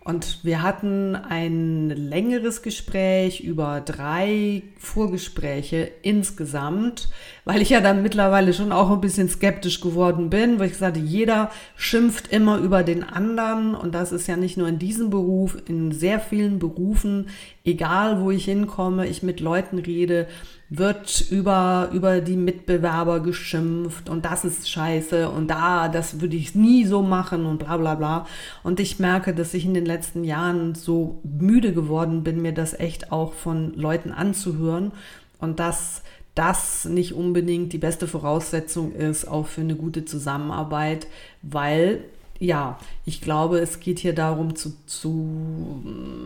Und 0.10 0.40
wir 0.42 0.64
hatten 0.64 1.16
ein 1.16 1.92
längeres 1.92 2.64
Gespräch 2.64 3.42
über 3.42 3.80
drei 3.80 4.64
Vorgespräche 4.80 5.92
insgesamt, 6.02 7.10
weil 7.46 7.62
ich 7.62 7.70
ja 7.70 7.80
dann 7.80 8.02
mittlerweile 8.02 8.54
schon 8.54 8.72
auch 8.72 8.90
ein 8.90 9.02
bisschen 9.02 9.30
skeptisch 9.30 9.82
geworden 9.82 10.32
bin, 10.32 10.58
weil 10.58 10.72
ich 10.72 10.78
sagte, 10.78 11.00
jeder 11.00 11.52
schimpft 11.76 12.34
immer 12.34 12.58
über 12.58 12.82
den 12.82 13.04
anderen. 13.04 13.76
Und 13.76 13.94
das 13.94 14.12
ist 14.12 14.26
ja 14.28 14.36
nicht 14.36 14.58
nur 14.58 14.68
in 14.68 14.80
diesem 14.80 15.12
Beruf, 15.12 15.56
in 15.68 15.92
sehr 15.92 16.20
vielen 16.20 16.58
Berufen, 16.58 17.28
egal 17.70 18.22
wo 18.22 18.32
ich 18.32 18.46
hinkomme, 18.46 19.08
ich 19.08 19.24
mit 19.24 19.40
Leuten 19.40 19.80
rede, 19.80 20.28
wird 20.70 21.26
über, 21.32 21.90
über 21.94 22.22
die 22.22 22.36
Mitbewerber 22.36 23.22
geschimpft 23.22 24.08
und 24.08 24.26
das 24.26 24.46
ist 24.46 24.70
scheiße 24.70 25.30
und 25.30 25.48
da, 25.48 25.88
das 25.88 26.22
würde 26.22 26.36
ich 26.36 26.54
nie 26.54 26.86
so 26.86 27.02
machen 27.02 27.46
und 27.46 27.58
bla 27.58 27.78
bla 27.78 27.96
bla. 27.96 28.28
Und 28.62 28.80
ich 28.80 29.00
merke, 29.00 29.34
dass 29.34 29.54
ich 29.56 29.66
in 29.66 29.74
den 29.74 29.86
letzten 29.86 30.24
Jahren 30.24 30.76
so 30.76 31.22
müde 31.24 31.74
geworden 31.74 32.24
bin, 32.24 32.42
mir 32.42 32.54
das 32.54 32.80
echt 32.80 33.12
auch 33.12 33.34
von 33.34 33.74
Leuten 33.74 34.12
anzuhören 34.12 34.92
und 35.40 35.60
dass 35.60 36.04
das 36.36 36.86
nicht 36.86 37.14
unbedingt 37.14 37.74
die 37.74 37.80
beste 37.80 38.08
Voraussetzung 38.08 38.94
ist, 38.94 39.28
auch 39.28 39.48
für 39.48 39.62
eine 39.62 39.76
gute 39.76 40.06
Zusammenarbeit, 40.06 41.08
weil 41.42 42.04
ja, 42.40 42.80
ich 43.06 43.20
glaube, 43.20 43.60
es 43.60 43.82
geht 43.82 44.00
hier 44.00 44.16
darum, 44.16 44.56
zu, 44.56 44.74
zu, 44.86 45.84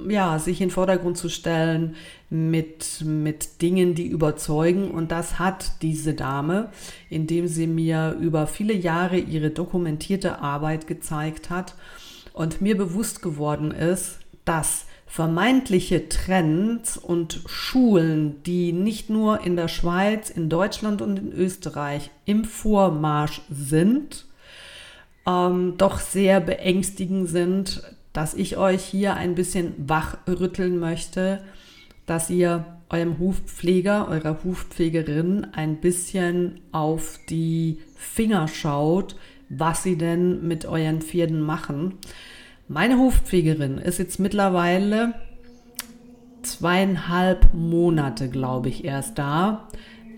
ja, 0.07 0.37
sich 0.37 0.61
in 0.61 0.67
den 0.67 0.73
Vordergrund 0.73 1.17
zu 1.17 1.27
stellen 1.27 1.95
mit, 2.29 3.01
mit 3.03 3.61
Dingen, 3.63 3.95
die 3.95 4.05
überzeugen. 4.05 4.91
Und 4.91 5.11
das 5.11 5.39
hat 5.39 5.81
diese 5.81 6.13
Dame, 6.13 6.69
indem 7.09 7.47
sie 7.47 7.65
mir 7.65 8.15
über 8.21 8.45
viele 8.45 8.73
Jahre 8.73 9.17
ihre 9.17 9.49
dokumentierte 9.49 10.39
Arbeit 10.39 10.85
gezeigt 10.85 11.49
hat 11.49 11.73
und 12.33 12.61
mir 12.61 12.77
bewusst 12.77 13.23
geworden 13.23 13.71
ist, 13.71 14.19
dass 14.45 14.85
vermeintliche 15.07 16.09
Trends 16.09 16.97
und 16.97 17.41
Schulen, 17.47 18.41
die 18.43 18.71
nicht 18.71 19.09
nur 19.09 19.41
in 19.43 19.55
der 19.55 19.67
Schweiz, 19.67 20.29
in 20.29 20.49
Deutschland 20.49 21.01
und 21.01 21.17
in 21.17 21.31
Österreich 21.31 22.11
im 22.25 22.45
Vormarsch 22.45 23.41
sind, 23.49 24.25
ähm, 25.27 25.75
doch 25.77 25.99
sehr 25.99 26.39
beängstigend 26.39 27.29
sind, 27.29 27.83
dass 28.13 28.33
ich 28.33 28.57
euch 28.57 28.83
hier 28.83 29.15
ein 29.15 29.35
bisschen 29.35 29.73
wachrütteln 29.77 30.79
möchte, 30.79 31.41
dass 32.05 32.29
ihr 32.29 32.65
eurem 32.89 33.17
Hufpfleger, 33.17 34.07
eurer 34.07 34.43
Hufpflegerin 34.43 35.47
ein 35.53 35.77
bisschen 35.77 36.61
auf 36.71 37.19
die 37.29 37.79
Finger 37.95 38.47
schaut, 38.47 39.15
was 39.49 39.83
sie 39.83 39.97
denn 39.97 40.47
mit 40.47 40.65
euren 40.65 41.01
Pferden 41.01 41.41
machen. 41.41 41.95
Meine 42.67 42.97
Hufpflegerin 42.97 43.77
ist 43.77 43.99
jetzt 43.99 44.19
mittlerweile 44.19 45.15
zweieinhalb 46.43 47.53
Monate, 47.53 48.29
glaube 48.29 48.69
ich, 48.69 48.85
erst 48.85 49.17
da. 49.17 49.67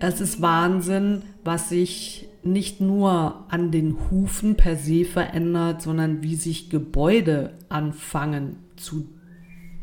Es 0.00 0.20
ist 0.20 0.42
Wahnsinn, 0.42 1.22
was 1.44 1.70
sich 1.70 2.28
nicht 2.46 2.80
nur 2.80 3.44
an 3.48 3.70
den 3.70 3.96
Hufen 4.10 4.56
per 4.56 4.76
se 4.76 5.04
verändert, 5.04 5.82
sondern 5.82 6.22
wie 6.22 6.36
sich 6.36 6.70
Gebäude 6.70 7.54
anfangen 7.68 8.56
zu 8.76 9.08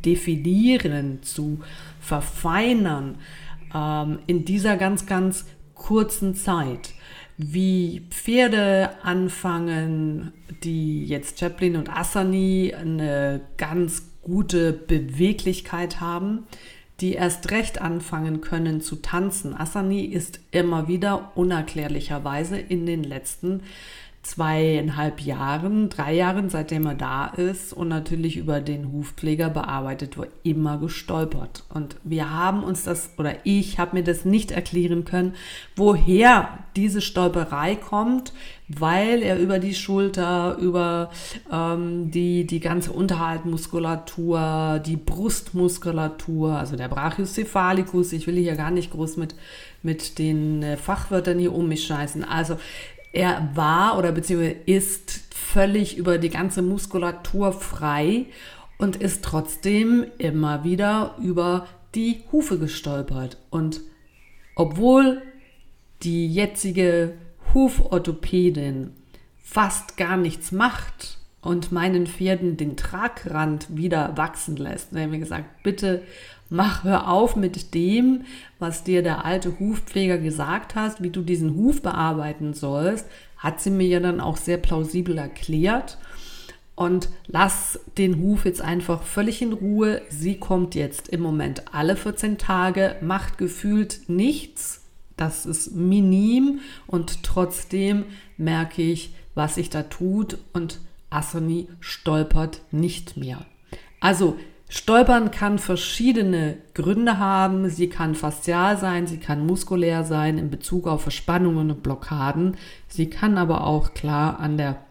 definieren, 0.05 1.19
zu 1.21 1.59
verfeinern 1.99 3.15
ähm, 3.73 4.19
in 4.27 4.45
dieser 4.45 4.77
ganz, 4.77 5.05
ganz 5.05 5.45
kurzen 5.73 6.35
Zeit. 6.35 6.93
Wie 7.37 8.05
Pferde 8.09 8.91
anfangen, 9.03 10.33
die 10.63 11.05
jetzt 11.05 11.39
Chaplin 11.39 11.75
und 11.75 11.89
Assani 11.89 12.73
eine 12.79 13.41
ganz 13.57 14.11
gute 14.21 14.71
Beweglichkeit 14.71 15.99
haben, 15.99 16.45
die 17.03 17.15
erst 17.15 17.51
recht 17.51 17.81
anfangen 17.81 18.39
können 18.39 18.79
zu 18.79 18.95
tanzen. 18.95 19.53
Asani 19.55 20.05
ist 20.05 20.39
immer 20.51 20.87
wieder 20.87 21.33
unerklärlicherweise 21.35 22.57
in 22.57 22.85
den 22.85 23.03
letzten 23.03 23.59
zweieinhalb 24.21 25.19
Jahren, 25.19 25.89
drei 25.89 26.15
Jahren, 26.15 26.49
seitdem 26.49 26.85
er 26.85 26.95
da 26.95 27.25
ist 27.25 27.73
und 27.73 27.89
natürlich 27.89 28.37
über 28.37 28.61
den 28.61 28.93
Hufpfleger 28.93 29.49
bearbeitet 29.49 30.17
wird, 30.17 30.29
immer 30.43 30.77
gestolpert. 30.77 31.65
Und 31.67 31.97
wir 32.05 32.29
haben 32.31 32.63
uns 32.63 32.85
das, 32.85 33.09
oder 33.17 33.35
ich 33.43 33.79
habe 33.79 33.97
mir 33.97 34.03
das 34.03 34.23
nicht 34.23 34.51
erklären 34.51 35.03
können, 35.03 35.35
woher 35.75 36.59
diese 36.77 37.01
Stolperei 37.01 37.75
kommt, 37.75 38.31
weil 38.79 39.21
er 39.21 39.39
über 39.39 39.59
die 39.59 39.73
Schulter, 39.73 40.57
über 40.59 41.11
ähm, 41.51 42.11
die, 42.11 42.45
die 42.45 42.59
ganze 42.59 42.91
Unterhaltmuskulatur, 42.91 44.81
die 44.85 44.97
Brustmuskulatur, 44.97 46.57
also 46.57 46.75
der 46.75 46.87
Brachiocephalicus, 46.87 48.13
ich 48.13 48.27
will 48.27 48.35
hier 48.35 48.55
gar 48.55 48.71
nicht 48.71 48.91
groß 48.91 49.17
mit, 49.17 49.35
mit 49.81 50.19
den 50.19 50.63
äh, 50.63 50.77
Fachwörtern 50.77 51.39
hier 51.39 51.53
um 51.53 51.67
mich 51.67 51.85
scheißen. 51.85 52.23
Also 52.23 52.57
er 53.11 53.49
war 53.53 53.97
oder 53.97 54.11
beziehungsweise 54.11 54.55
ist 54.65 55.21
völlig 55.33 55.97
über 55.97 56.17
die 56.17 56.29
ganze 56.29 56.61
Muskulatur 56.61 57.53
frei 57.53 58.25
und 58.77 58.95
ist 58.95 59.23
trotzdem 59.23 60.05
immer 60.17 60.63
wieder 60.63 61.15
über 61.21 61.67
die 61.95 62.21
Hufe 62.31 62.57
gestolpert. 62.57 63.37
Und 63.49 63.81
obwohl 64.55 65.21
die 66.01 66.27
jetzige 66.27 67.13
Huforthopädin 67.53 68.91
fast 69.43 69.97
gar 69.97 70.17
nichts 70.17 70.51
macht 70.51 71.17
und 71.41 71.71
meinen 71.71 72.07
Pferden 72.07 72.57
den 72.57 72.77
Tragrand 72.77 73.75
wieder 73.75 74.15
wachsen 74.17 74.55
lässt. 74.55 74.91
Und 74.91 74.97
er 74.97 75.03
hat 75.03 75.11
mir 75.11 75.19
gesagt, 75.19 75.63
bitte 75.63 76.01
mach, 76.49 76.83
hör 76.83 77.09
auf 77.09 77.35
mit 77.35 77.73
dem, 77.73 78.21
was 78.59 78.83
dir 78.83 79.03
der 79.03 79.25
alte 79.25 79.59
Hufpfleger 79.59 80.17
gesagt 80.17 80.75
hat, 80.75 81.01
wie 81.01 81.09
du 81.09 81.21
diesen 81.21 81.55
Huf 81.55 81.81
bearbeiten 81.81 82.53
sollst, 82.53 83.05
hat 83.37 83.59
sie 83.59 83.71
mir 83.71 83.87
ja 83.87 83.99
dann 83.99 84.21
auch 84.21 84.37
sehr 84.37 84.57
plausibel 84.57 85.17
erklärt. 85.17 85.97
Und 86.75 87.09
lass 87.27 87.79
den 87.97 88.19
Huf 88.19 88.45
jetzt 88.45 88.61
einfach 88.61 89.03
völlig 89.03 89.41
in 89.41 89.53
Ruhe. 89.53 90.01
Sie 90.09 90.39
kommt 90.39 90.73
jetzt 90.73 91.09
im 91.09 91.21
Moment 91.21 91.73
alle 91.73 91.95
14 91.95 92.37
Tage, 92.37 92.95
macht 93.01 93.37
gefühlt 93.37 94.01
nichts. 94.07 94.82
Das 95.17 95.45
ist 95.45 95.75
minim 95.75 96.59
und 96.87 97.23
trotzdem 97.23 98.05
merke 98.37 98.81
ich, 98.81 99.13
was 99.35 99.55
sich 99.55 99.69
da 99.69 99.83
tut 99.83 100.37
und 100.53 100.79
Asani 101.09 101.67
stolpert 101.79 102.61
nicht 102.71 103.17
mehr. 103.17 103.45
Also 103.99 104.37
Stolpern 104.75 105.29
kann 105.29 105.59
verschiedene 105.59 106.57
Gründe 106.73 107.19
haben. 107.19 107.69
Sie 107.69 107.89
kann 107.89 108.15
faszial 108.15 108.79
sein, 108.79 109.05
sie 109.05 109.19
kann 109.19 109.45
muskulär 109.45 110.03
sein 110.03 110.39
in 110.39 110.49
Bezug 110.49 110.87
auf 110.87 111.03
Verspannungen 111.03 111.69
und 111.69 111.83
Blockaden. 111.83 112.57
Sie 112.87 113.07
kann 113.07 113.37
aber 113.37 113.67
auch 113.67 113.93
klar 113.93 114.39
an 114.39 114.57
der 114.57 114.83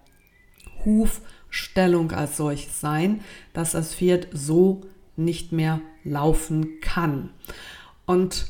Hufstellung 0.85 2.13
als 2.13 2.37
solches 2.37 2.81
sein, 2.81 3.23
dass 3.55 3.73
das 3.73 3.97
Pferd 3.97 4.29
so 4.33 4.83
nicht 5.17 5.51
mehr 5.51 5.81
laufen 6.05 6.81
kann. 6.81 7.31
Und 8.07 8.47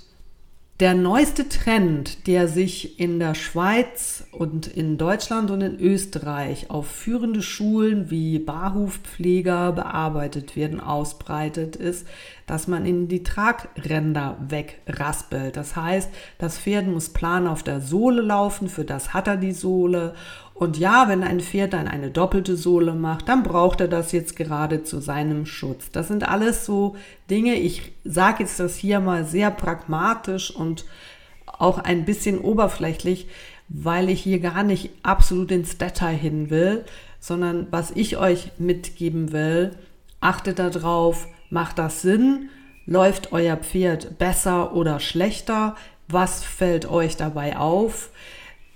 der 0.83 0.95
neueste 0.95 1.49
Trend, 1.49 2.27
der 2.27 2.49
sich 2.49 2.99
in 2.99 3.21
der 3.21 3.37
Schweiz 3.37 4.27
und 4.33 4.67
in 4.67 4.99
Deutschland 4.99 5.53
und 5.53 5.61
in 5.61 5.79
Österreich 5.79 6.71
auf 6.71 6.89
führende 6.89 7.41
Schulen 7.41 8.11
wie 8.11 8.41
Barhufpfleger 8.41 9.71
bearbeitet 9.71 10.57
werden, 10.57 10.81
ausbreitet, 10.81 11.77
ist, 11.77 12.05
dass 12.49 12.67
man 12.67 12.85
in 12.85 13.07
die 13.07 13.23
Tragränder 13.23 14.37
wegraspelt. 14.41 15.57
Das 15.57 15.77
heißt, 15.77 16.11
das 16.39 16.59
Pferd 16.59 16.89
muss 16.89 17.11
plan 17.11 17.47
auf 17.47 17.63
der 17.63 17.81
Sohle 17.81 18.21
laufen, 18.21 18.69
für 18.69 18.85
das 18.85 19.15
hat 19.15 19.29
er 19.29 19.37
die 19.37 19.53
Sohle 19.53 20.17
und 20.63 20.79
ja, 20.79 21.09
wenn 21.09 21.25
ein 21.25 21.41
Pferd 21.41 21.73
dann 21.73 21.89
eine 21.89 22.11
doppelte 22.11 22.57
Sohle 22.57 22.95
macht, 22.95 23.29
dann 23.29 23.43
braucht 23.43 23.81
er 23.81 23.89
das 23.89 24.13
jetzt 24.13 24.37
gerade 24.37 24.85
zu 24.85 25.01
seinem 25.01 25.45
Schutz. 25.45 25.91
Das 25.91 26.07
sind 26.07 26.29
alles 26.29 26.65
so 26.65 26.95
Dinge, 27.29 27.57
ich 27.57 27.91
sage 28.05 28.45
jetzt 28.45 28.61
das 28.61 28.77
hier 28.77 29.01
mal 29.01 29.25
sehr 29.25 29.51
pragmatisch 29.51 30.55
und 30.55 30.85
auch 31.47 31.79
ein 31.79 32.05
bisschen 32.05 32.39
oberflächlich, 32.39 33.27
weil 33.69 34.09
ich 34.09 34.23
hier 34.23 34.39
gar 34.39 34.63
nicht 34.63 34.91
absolut 35.03 35.51
ins 35.51 35.79
Detail 35.79 36.15
hin 36.15 36.49
will, 36.49 36.85
sondern 37.19 37.67
was 37.73 37.91
ich 37.91 38.17
euch 38.17 38.53
mitgeben 38.59 39.33
will, 39.33 39.73
achtet 40.21 40.61
darauf, 40.61 41.27
macht 41.51 41.81
das 41.81 42.03
Sinn, 42.03 42.51
läuft 42.87 43.33
euer 43.33 43.57
Pferd 43.57 44.17
besser 44.19 44.77
oder 44.77 45.01
schlechter, 45.01 45.75
was 46.07 46.45
fällt 46.45 46.89
euch 46.89 47.17
dabei 47.17 47.57
auf? 47.57 48.11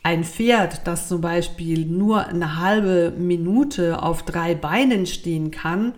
Ein 0.06 0.22
Pferd, 0.22 0.86
das 0.86 1.08
zum 1.08 1.20
Beispiel 1.20 1.84
nur 1.84 2.28
eine 2.28 2.60
halbe 2.60 3.12
Minute 3.18 4.00
auf 4.00 4.22
drei 4.22 4.54
Beinen 4.54 5.04
stehen 5.04 5.50
kann, 5.50 5.94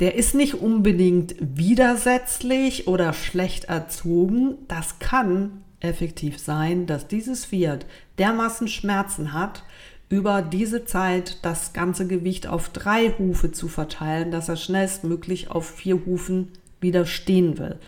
der 0.00 0.16
ist 0.16 0.34
nicht 0.34 0.56
unbedingt 0.56 1.34
widersetzlich 1.40 2.88
oder 2.88 3.14
schlecht 3.14 3.64
erzogen. 3.64 4.58
Das 4.68 4.98
kann 4.98 5.62
effektiv 5.80 6.38
sein, 6.38 6.84
dass 6.84 7.08
dieses 7.08 7.46
Pferd 7.46 7.86
dermaßen 8.18 8.68
Schmerzen 8.68 9.32
hat, 9.32 9.62
über 10.10 10.42
diese 10.42 10.84
Zeit 10.84 11.38
das 11.40 11.72
ganze 11.72 12.06
Gewicht 12.06 12.48
auf 12.48 12.68
drei 12.68 13.14
Hufe 13.18 13.50
zu 13.50 13.68
verteilen, 13.68 14.30
dass 14.30 14.50
er 14.50 14.56
schnellstmöglich 14.56 15.50
auf 15.50 15.70
vier 15.70 16.04
Hufen 16.04 16.52
wieder 16.82 17.06
stehen 17.06 17.56
will. 17.56 17.78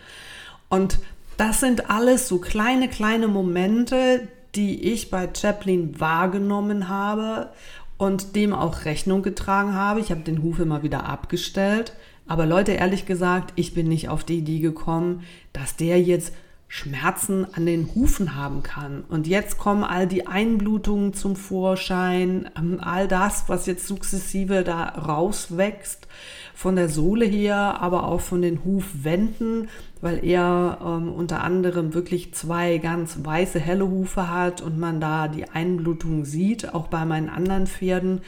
Und 0.69 0.97
das 1.37 1.59
sind 1.59 1.91
alles 1.91 2.27
so 2.27 2.39
kleine, 2.39 2.87
kleine 2.87 3.27
Momente, 3.27 4.27
die 4.55 4.91
ich 4.93 5.09
bei 5.09 5.29
Chaplin 5.33 5.99
wahrgenommen 5.99 6.89
habe 6.89 7.49
und 7.97 8.35
dem 8.35 8.53
auch 8.53 8.85
Rechnung 8.85 9.21
getragen 9.21 9.73
habe. 9.73 9.99
Ich 9.99 10.11
habe 10.11 10.21
den 10.21 10.43
Huf 10.43 10.59
immer 10.59 10.83
wieder 10.83 11.05
abgestellt. 11.05 11.93
Aber 12.27 12.45
Leute, 12.45 12.73
ehrlich 12.73 13.05
gesagt, 13.05 13.53
ich 13.55 13.73
bin 13.73 13.87
nicht 13.87 14.09
auf 14.09 14.23
die 14.23 14.39
Idee 14.39 14.59
gekommen, 14.59 15.23
dass 15.53 15.75
der 15.75 16.01
jetzt 16.01 16.33
Schmerzen 16.73 17.45
an 17.53 17.65
den 17.65 17.93
Hufen 17.93 18.33
haben 18.33 18.63
kann. 18.63 19.03
Und 19.09 19.27
jetzt 19.27 19.57
kommen 19.57 19.83
all 19.83 20.07
die 20.07 20.25
Einblutungen 20.25 21.13
zum 21.13 21.35
Vorschein, 21.35 22.49
ähm, 22.57 22.79
all 22.79 23.09
das, 23.09 23.49
was 23.49 23.65
jetzt 23.65 23.85
sukzessive 23.85 24.63
da 24.63 24.85
rauswächst, 24.85 26.07
von 26.55 26.77
der 26.77 26.87
Sohle 26.87 27.25
her, 27.25 27.81
aber 27.81 28.07
auch 28.07 28.21
von 28.21 28.41
den 28.41 28.63
Hufwänden, 28.63 29.67
weil 29.99 30.23
er 30.23 30.77
ähm, 30.81 31.11
unter 31.11 31.43
anderem 31.43 31.93
wirklich 31.93 32.33
zwei 32.35 32.77
ganz 32.77 33.17
weiße, 33.21 33.59
helle 33.59 33.89
Hufe 33.89 34.29
hat 34.29 34.61
und 34.61 34.79
man 34.79 35.01
da 35.01 35.27
die 35.27 35.49
Einblutung 35.49 36.23
sieht, 36.23 36.73
auch 36.73 36.87
bei 36.87 37.03
meinen 37.03 37.27
anderen 37.27 37.67
Pferden, 37.67 38.21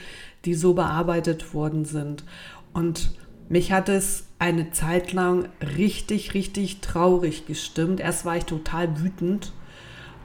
die 0.44 0.54
so 0.54 0.74
bearbeitet 0.74 1.54
worden 1.54 1.86
sind. 1.86 2.26
Und 2.74 3.12
mich 3.48 3.72
hat 3.72 3.88
es 3.88 4.26
eine 4.44 4.72
Zeit 4.72 5.14
lang 5.14 5.48
richtig, 5.78 6.34
richtig 6.34 6.82
traurig 6.82 7.48
gestimmt. 7.48 8.02
Erst 8.02 8.26
war 8.26 8.36
ich 8.36 8.44
total 8.44 9.00
wütend, 9.00 9.54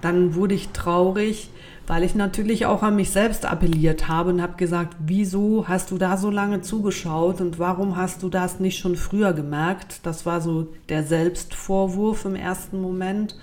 dann 0.00 0.35
wurde 0.35 0.57
ich 0.57 0.70
traurig, 0.70 1.50
weil 1.87 2.02
ich 2.02 2.16
natürlich 2.16 2.66
auch 2.66 2.83
an 2.83 2.96
mich 2.96 3.11
selbst 3.11 3.46
appelliert 3.46 4.09
habe 4.09 4.31
und 4.31 4.42
habe 4.42 4.57
gesagt, 4.57 4.96
wieso 4.98 5.68
hast 5.68 5.92
du 5.92 5.98
da 5.98 6.16
so 6.16 6.31
lange 6.31 6.62
zugeschaut 6.62 7.40
und 7.40 7.61
warum 7.61 7.96
hast 7.96 8.24
du 8.24 8.28
das 8.28 8.59
nicht 8.59 8.81
schon 8.81 8.96
früher 8.96 9.33
gemerkt? 9.35 10.00
Das 10.02 10.26
war 10.26 10.40
so 10.40 10.66
der 10.88 11.04
Selbstvorwurf 11.04 12.24
im 12.24 12.35
ersten 12.35 12.83
Moment 12.83 13.37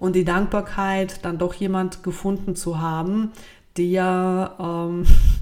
und 0.00 0.16
die 0.16 0.24
Dankbarkeit, 0.24 1.26
dann 1.26 1.36
doch 1.36 1.52
jemand 1.52 2.02
gefunden 2.02 2.56
zu 2.56 2.80
haben, 2.80 3.32
der 3.76 4.54
ähm, 4.58 5.04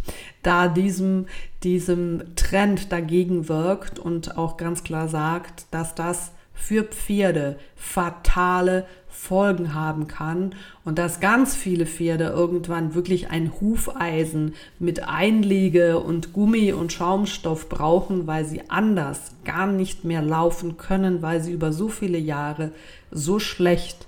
da 0.46 0.68
diesem, 0.68 1.26
diesem 1.62 2.35
Trend 2.37 2.92
dagegen 2.92 3.48
wirkt 3.48 3.98
und 3.98 4.37
auch 4.37 4.57
ganz 4.57 4.85
klar 4.85 5.09
sagt, 5.09 5.66
dass 5.70 5.94
das 5.94 6.33
für 6.54 6.85
Pferde 6.85 7.59
fatale 7.76 8.87
Folgen 9.09 9.74
haben 9.74 10.07
kann 10.07 10.54
und 10.85 10.98
dass 10.98 11.20
ganz 11.20 11.54
viele 11.54 11.87
Pferde 11.87 12.24
irgendwann 12.24 12.94
wirklich 12.94 13.30
ein 13.30 13.52
Hufeisen 13.61 14.54
mit 14.78 15.09
Einlege 15.09 15.98
und 15.98 16.33
Gummi 16.33 16.72
und 16.72 16.92
Schaumstoff 16.92 17.68
brauchen, 17.68 18.26
weil 18.26 18.44
sie 18.44 18.68
anders 18.68 19.33
gar 19.44 19.66
nicht 19.66 20.04
mehr 20.04 20.22
laufen 20.22 20.76
können, 20.76 21.22
weil 21.22 21.40
sie 21.40 21.52
über 21.52 21.72
so 21.72 21.88
viele 21.88 22.18
Jahre 22.18 22.72
so 23.11 23.38
schlecht 23.38 24.07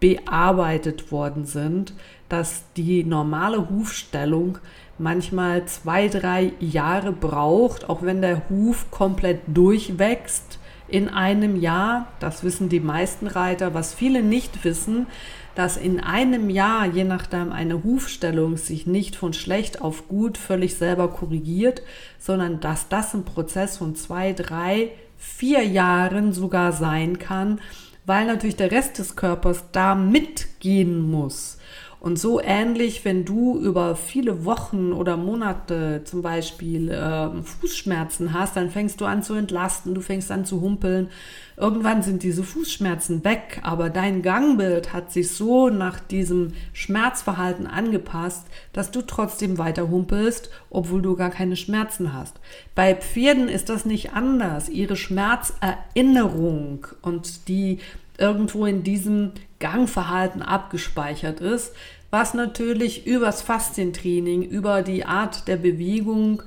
bearbeitet 0.00 1.10
worden 1.10 1.44
sind, 1.44 1.94
dass 2.28 2.64
die 2.76 3.04
normale 3.04 3.70
Hufstellung 3.70 4.58
manchmal 4.98 5.66
zwei, 5.66 6.08
drei 6.08 6.52
Jahre 6.60 7.12
braucht, 7.12 7.88
auch 7.88 8.02
wenn 8.02 8.20
der 8.20 8.48
Huf 8.48 8.90
komplett 8.90 9.40
durchwächst 9.46 10.58
in 10.88 11.08
einem 11.08 11.60
Jahr. 11.60 12.08
Das 12.20 12.44
wissen 12.44 12.68
die 12.68 12.80
meisten 12.80 13.26
Reiter. 13.26 13.74
Was 13.74 13.94
viele 13.94 14.22
nicht 14.22 14.64
wissen, 14.64 15.06
dass 15.54 15.76
in 15.78 16.00
einem 16.00 16.50
Jahr, 16.50 16.86
je 16.86 17.04
nachdem 17.04 17.50
eine 17.50 17.82
Hufstellung 17.82 18.56
sich 18.58 18.86
nicht 18.86 19.16
von 19.16 19.32
schlecht 19.32 19.80
auf 19.80 20.06
gut 20.06 20.36
völlig 20.36 20.76
selber 20.76 21.08
korrigiert, 21.08 21.82
sondern 22.18 22.60
dass 22.60 22.88
das 22.88 23.14
ein 23.14 23.24
Prozess 23.24 23.78
von 23.78 23.96
zwei, 23.96 24.34
drei, 24.34 24.90
vier 25.16 25.64
Jahren 25.64 26.34
sogar 26.34 26.72
sein 26.72 27.18
kann, 27.18 27.60
weil 28.06 28.26
natürlich 28.26 28.56
der 28.56 28.70
Rest 28.70 28.98
des 28.98 29.16
Körpers 29.16 29.64
da 29.72 29.94
mitgehen 29.94 31.00
muss. 31.00 31.58
Und 31.98 32.18
so 32.18 32.40
ähnlich, 32.40 33.04
wenn 33.04 33.24
du 33.24 33.58
über 33.58 33.96
viele 33.96 34.44
Wochen 34.44 34.92
oder 34.92 35.16
Monate 35.16 36.02
zum 36.04 36.22
Beispiel 36.22 36.90
äh, 36.90 37.42
Fußschmerzen 37.42 38.32
hast, 38.32 38.56
dann 38.56 38.70
fängst 38.70 39.00
du 39.00 39.06
an 39.06 39.22
zu 39.22 39.34
entlasten, 39.34 39.94
du 39.94 40.00
fängst 40.00 40.30
an 40.30 40.44
zu 40.44 40.60
humpeln. 40.60 41.08
Irgendwann 41.56 42.02
sind 42.02 42.22
diese 42.22 42.42
Fußschmerzen 42.42 43.24
weg, 43.24 43.60
aber 43.62 43.88
dein 43.88 44.20
Gangbild 44.20 44.92
hat 44.92 45.10
sich 45.10 45.30
so 45.30 45.70
nach 45.70 46.00
diesem 46.00 46.52
Schmerzverhalten 46.74 47.66
angepasst, 47.66 48.46
dass 48.74 48.90
du 48.90 49.00
trotzdem 49.00 49.56
weiter 49.56 49.88
humpelst, 49.88 50.50
obwohl 50.68 51.00
du 51.00 51.16
gar 51.16 51.30
keine 51.30 51.56
Schmerzen 51.56 52.12
hast. 52.12 52.38
Bei 52.74 52.94
Pferden 52.94 53.48
ist 53.48 53.70
das 53.70 53.86
nicht 53.86 54.12
anders. 54.12 54.68
Ihre 54.68 54.96
Schmerzerinnerung 54.96 56.86
und 57.00 57.48
die 57.48 57.78
irgendwo 58.18 58.66
in 58.66 58.82
diesem 58.82 59.32
Gangverhalten 59.60 60.42
abgespeichert 60.42 61.40
ist, 61.40 61.74
was 62.10 62.34
natürlich 62.34 63.06
übers 63.06 63.42
Faszientraining, 63.42 64.42
über 64.42 64.82
die 64.82 65.04
Art 65.04 65.48
der 65.48 65.56
Bewegung 65.56 66.42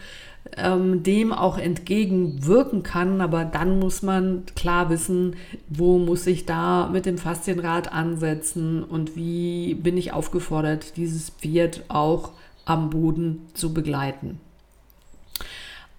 ähm, 0.57 1.03
dem 1.03 1.31
auch 1.33 1.57
entgegenwirken 1.57 2.83
kann. 2.83 3.21
Aber 3.21 3.45
dann 3.45 3.79
muss 3.79 4.01
man 4.01 4.43
klar 4.55 4.89
wissen, 4.89 5.35
wo 5.67 5.99
muss 5.99 6.25
ich 6.27 6.45
da 6.45 6.89
mit 6.91 7.05
dem 7.05 7.17
Faszienrad 7.17 7.91
ansetzen 7.91 8.83
und 8.83 9.15
wie 9.15 9.75
bin 9.75 9.97
ich 9.97 10.13
aufgefordert, 10.13 10.97
dieses 10.97 11.29
Pferd 11.29 11.83
auch 11.87 12.31
am 12.65 12.89
Boden 12.89 13.47
zu 13.53 13.73
begleiten. 13.73 14.39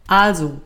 Also, 0.06 0.60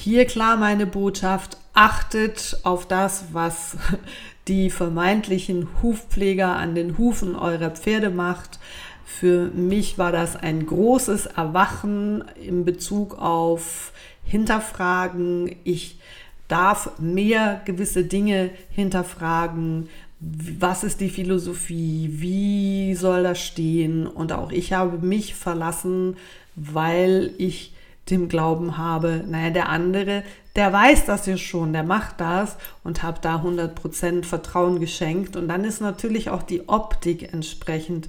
hier 0.00 0.26
klar 0.26 0.56
meine 0.56 0.86
Botschaft, 0.86 1.56
achtet 1.74 2.60
auf 2.62 2.86
das, 2.86 3.24
was 3.32 3.76
die 4.48 4.70
vermeintlichen 4.70 5.66
Hufpfleger 5.82 6.54
an 6.54 6.76
den 6.76 6.98
Hufen 6.98 7.34
eurer 7.34 7.70
Pferde 7.70 8.08
macht. 8.08 8.60
Für 9.04 9.48
mich 9.48 9.98
war 9.98 10.12
das 10.12 10.36
ein 10.36 10.64
großes 10.64 11.26
Erwachen 11.26 12.22
in 12.40 12.64
Bezug 12.64 13.18
auf 13.18 13.92
Hinterfragen. 14.22 15.56
Ich 15.64 15.98
darf 16.46 16.92
mehr 17.00 17.60
gewisse 17.64 18.04
Dinge 18.04 18.50
hinterfragen. 18.70 19.88
Was 20.20 20.84
ist 20.84 21.00
die 21.00 21.10
Philosophie? 21.10 22.08
Wie 22.12 22.94
soll 22.94 23.24
das 23.24 23.40
stehen? 23.40 24.06
Und 24.06 24.30
auch 24.30 24.52
ich 24.52 24.72
habe 24.72 25.04
mich 25.04 25.34
verlassen, 25.34 26.16
weil 26.54 27.32
ich 27.38 27.72
dem 28.10 28.28
Glauben 28.28 28.78
habe, 28.78 29.24
naja, 29.26 29.50
der 29.50 29.68
andere, 29.68 30.22
der 30.56 30.72
weiß 30.72 31.04
das 31.04 31.26
ja 31.26 31.36
schon, 31.36 31.72
der 31.72 31.84
macht 31.84 32.20
das 32.20 32.56
und 32.84 33.02
habe 33.02 33.18
da 33.20 33.36
100% 33.36 34.24
Vertrauen 34.24 34.80
geschenkt. 34.80 35.36
Und 35.36 35.48
dann 35.48 35.64
ist 35.64 35.80
natürlich 35.80 36.30
auch 36.30 36.42
die 36.42 36.68
Optik 36.68 37.32
entsprechend 37.32 38.08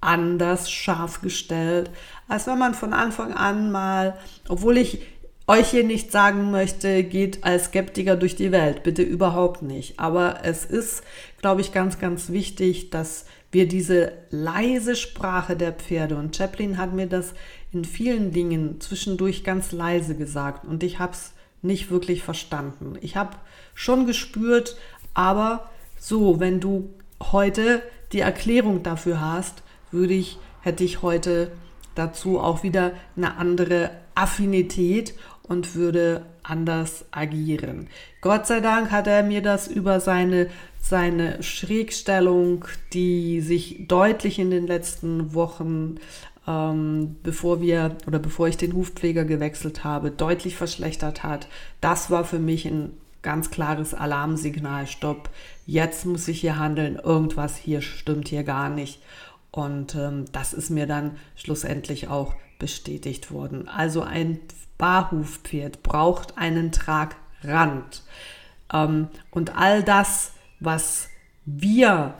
anders 0.00 0.70
scharf 0.70 1.20
gestellt, 1.20 1.90
als 2.28 2.46
wenn 2.46 2.58
man 2.58 2.74
von 2.74 2.92
Anfang 2.92 3.32
an 3.32 3.72
mal, 3.72 4.16
obwohl 4.48 4.78
ich 4.78 5.02
euch 5.48 5.70
hier 5.70 5.84
nicht 5.84 6.12
sagen 6.12 6.50
möchte, 6.50 7.02
geht 7.02 7.42
als 7.42 7.66
Skeptiker 7.66 8.16
durch 8.16 8.36
die 8.36 8.52
Welt. 8.52 8.82
Bitte 8.82 9.02
überhaupt 9.02 9.62
nicht. 9.62 9.98
Aber 9.98 10.40
es 10.44 10.64
ist, 10.64 11.02
glaube 11.40 11.62
ich, 11.62 11.72
ganz, 11.72 11.98
ganz 11.98 12.30
wichtig, 12.30 12.90
dass 12.90 13.24
wir 13.50 13.66
diese 13.66 14.12
leise 14.30 14.94
Sprache 14.94 15.56
der 15.56 15.72
Pferde, 15.72 16.16
und 16.16 16.36
Chaplin 16.36 16.76
hat 16.76 16.92
mir 16.92 17.06
das 17.06 17.32
in 17.72 17.84
vielen 17.84 18.32
Dingen 18.32 18.80
zwischendurch 18.80 19.42
ganz 19.42 19.72
leise 19.72 20.14
gesagt 20.14 20.66
und 20.66 20.82
ich 20.82 20.98
habe 20.98 21.12
es 21.12 21.32
nicht 21.62 21.90
wirklich 21.90 22.22
verstanden. 22.22 22.96
Ich 23.00 23.16
habe 23.16 23.36
schon 23.74 24.06
gespürt, 24.06 24.76
aber 25.14 25.70
so, 25.98 26.40
wenn 26.40 26.60
du 26.60 26.90
heute 27.32 27.82
die 28.12 28.20
Erklärung 28.20 28.82
dafür 28.82 29.20
hast, 29.20 29.62
würde 29.90 30.14
ich, 30.14 30.38
hätte 30.60 30.84
ich 30.84 31.02
heute 31.02 31.50
dazu 31.94 32.38
auch 32.38 32.62
wieder 32.62 32.92
eine 33.16 33.36
andere 33.36 33.90
Affinität 34.14 35.14
und 35.48 35.74
würde 35.74 36.26
anders 36.42 37.04
agieren. 37.10 37.88
Gott 38.20 38.46
sei 38.46 38.60
Dank 38.60 38.90
hat 38.90 39.06
er 39.06 39.22
mir 39.22 39.42
das 39.42 39.68
über 39.68 40.00
seine, 40.00 40.48
seine 40.80 41.42
Schrägstellung, 41.42 42.64
die 42.92 43.40
sich 43.40 43.86
deutlich 43.88 44.38
in 44.38 44.50
den 44.50 44.66
letzten 44.66 45.34
Wochen, 45.34 45.96
ähm, 46.46 47.16
bevor 47.22 47.60
wir 47.60 47.96
oder 48.06 48.18
bevor 48.18 48.48
ich 48.48 48.56
den 48.56 48.74
Hufpfleger 48.74 49.24
gewechselt 49.24 49.84
habe, 49.84 50.10
deutlich 50.10 50.56
verschlechtert 50.56 51.22
hat. 51.22 51.48
Das 51.80 52.10
war 52.10 52.24
für 52.24 52.38
mich 52.38 52.66
ein 52.66 52.92
ganz 53.22 53.50
klares 53.50 53.94
Alarmsignal. 53.94 54.86
Stopp, 54.86 55.30
jetzt 55.66 56.06
muss 56.06 56.28
ich 56.28 56.40
hier 56.40 56.58
handeln. 56.58 56.96
Irgendwas 56.96 57.56
hier 57.56 57.82
stimmt 57.82 58.28
hier 58.28 58.44
gar 58.44 58.70
nicht. 58.70 59.02
Und 59.50 59.94
ähm, 59.94 60.26
das 60.32 60.52
ist 60.52 60.70
mir 60.70 60.86
dann 60.86 61.16
schlussendlich 61.36 62.08
auch 62.08 62.34
bestätigt 62.58 63.30
worden. 63.30 63.68
Also 63.68 64.02
ein 64.02 64.40
Barhufpferd 64.78 65.82
braucht 65.82 66.38
einen 66.38 66.72
Tragrand. 66.72 68.02
Ähm, 68.72 69.08
und 69.30 69.56
all 69.56 69.82
das, 69.82 70.32
was 70.60 71.08
wir 71.44 72.14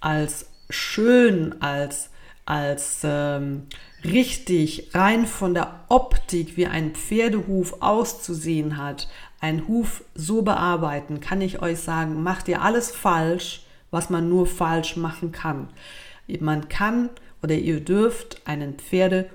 als 0.00 0.46
schön, 0.70 1.60
als, 1.60 2.10
als 2.46 3.00
ähm, 3.04 3.66
richtig, 4.04 4.90
rein 4.94 5.26
von 5.26 5.54
der 5.54 5.80
Optik, 5.88 6.56
wie 6.56 6.66
ein 6.66 6.94
Pferdehuf 6.94 7.80
auszusehen 7.80 8.76
hat, 8.76 9.08
ein 9.40 9.66
Huf 9.68 10.04
so 10.14 10.42
bearbeiten, 10.42 11.20
kann 11.20 11.40
ich 11.40 11.62
euch 11.62 11.80
sagen, 11.80 12.22
macht 12.22 12.48
ihr 12.48 12.62
alles 12.62 12.90
falsch, 12.90 13.62
was 13.90 14.10
man 14.10 14.28
nur 14.28 14.46
falsch 14.46 14.96
machen 14.96 15.32
kann. 15.32 15.68
Man 16.40 16.68
kann 16.68 17.10
oder 17.42 17.54
ihr 17.54 17.80
dürft 17.80 18.40
einen 18.46 18.74
Pferdehuf 18.74 19.30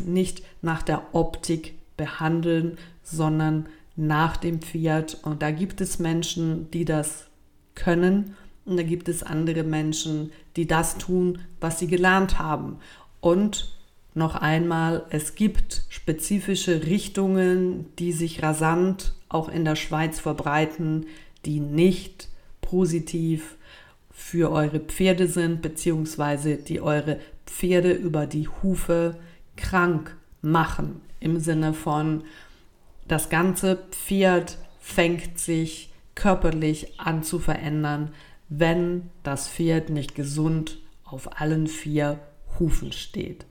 nicht 0.00 0.42
nach 0.62 0.82
der 0.82 1.14
Optik 1.14 1.74
behandeln, 1.96 2.78
sondern 3.02 3.66
nach 3.96 4.36
dem 4.36 4.60
Pferd. 4.60 5.18
Und 5.22 5.42
da 5.42 5.50
gibt 5.50 5.80
es 5.80 5.98
Menschen, 5.98 6.70
die 6.70 6.84
das 6.84 7.26
können 7.74 8.36
und 8.68 8.76
da 8.76 8.82
gibt 8.82 9.08
es 9.08 9.22
andere 9.22 9.62
Menschen, 9.62 10.30
die 10.56 10.66
das 10.66 10.98
tun, 10.98 11.38
was 11.60 11.78
sie 11.78 11.86
gelernt 11.86 12.38
haben. 12.38 12.76
Und 13.20 13.74
noch 14.14 14.34
einmal, 14.34 15.06
es 15.10 15.34
gibt 15.34 15.82
spezifische 15.88 16.84
Richtungen, 16.84 17.86
die 17.98 18.12
sich 18.12 18.42
rasant 18.42 19.14
auch 19.28 19.48
in 19.48 19.64
der 19.64 19.76
Schweiz 19.76 20.20
verbreiten, 20.20 21.06
die 21.46 21.60
nicht 21.60 22.28
positiv 22.60 23.56
für 24.10 24.50
eure 24.50 24.80
Pferde 24.80 25.28
sind, 25.28 25.62
beziehungsweise 25.62 26.56
die 26.56 26.80
eure 26.80 27.20
Pferde 27.46 27.92
über 27.92 28.26
die 28.26 28.48
Hufe 28.48 29.16
krank 29.58 30.16
machen 30.40 31.02
im 31.20 31.38
Sinne 31.38 31.74
von, 31.74 32.24
das 33.06 33.28
ganze 33.28 33.76
Pferd 33.90 34.56
fängt 34.80 35.38
sich 35.38 35.92
körperlich 36.14 36.98
an 36.98 37.22
zu 37.22 37.38
verändern, 37.38 38.12
wenn 38.48 39.10
das 39.22 39.48
Pferd 39.48 39.90
nicht 39.90 40.14
gesund 40.14 40.78
auf 41.04 41.40
allen 41.40 41.66
vier 41.66 42.18
Hufen 42.58 42.92
steht. 42.92 43.46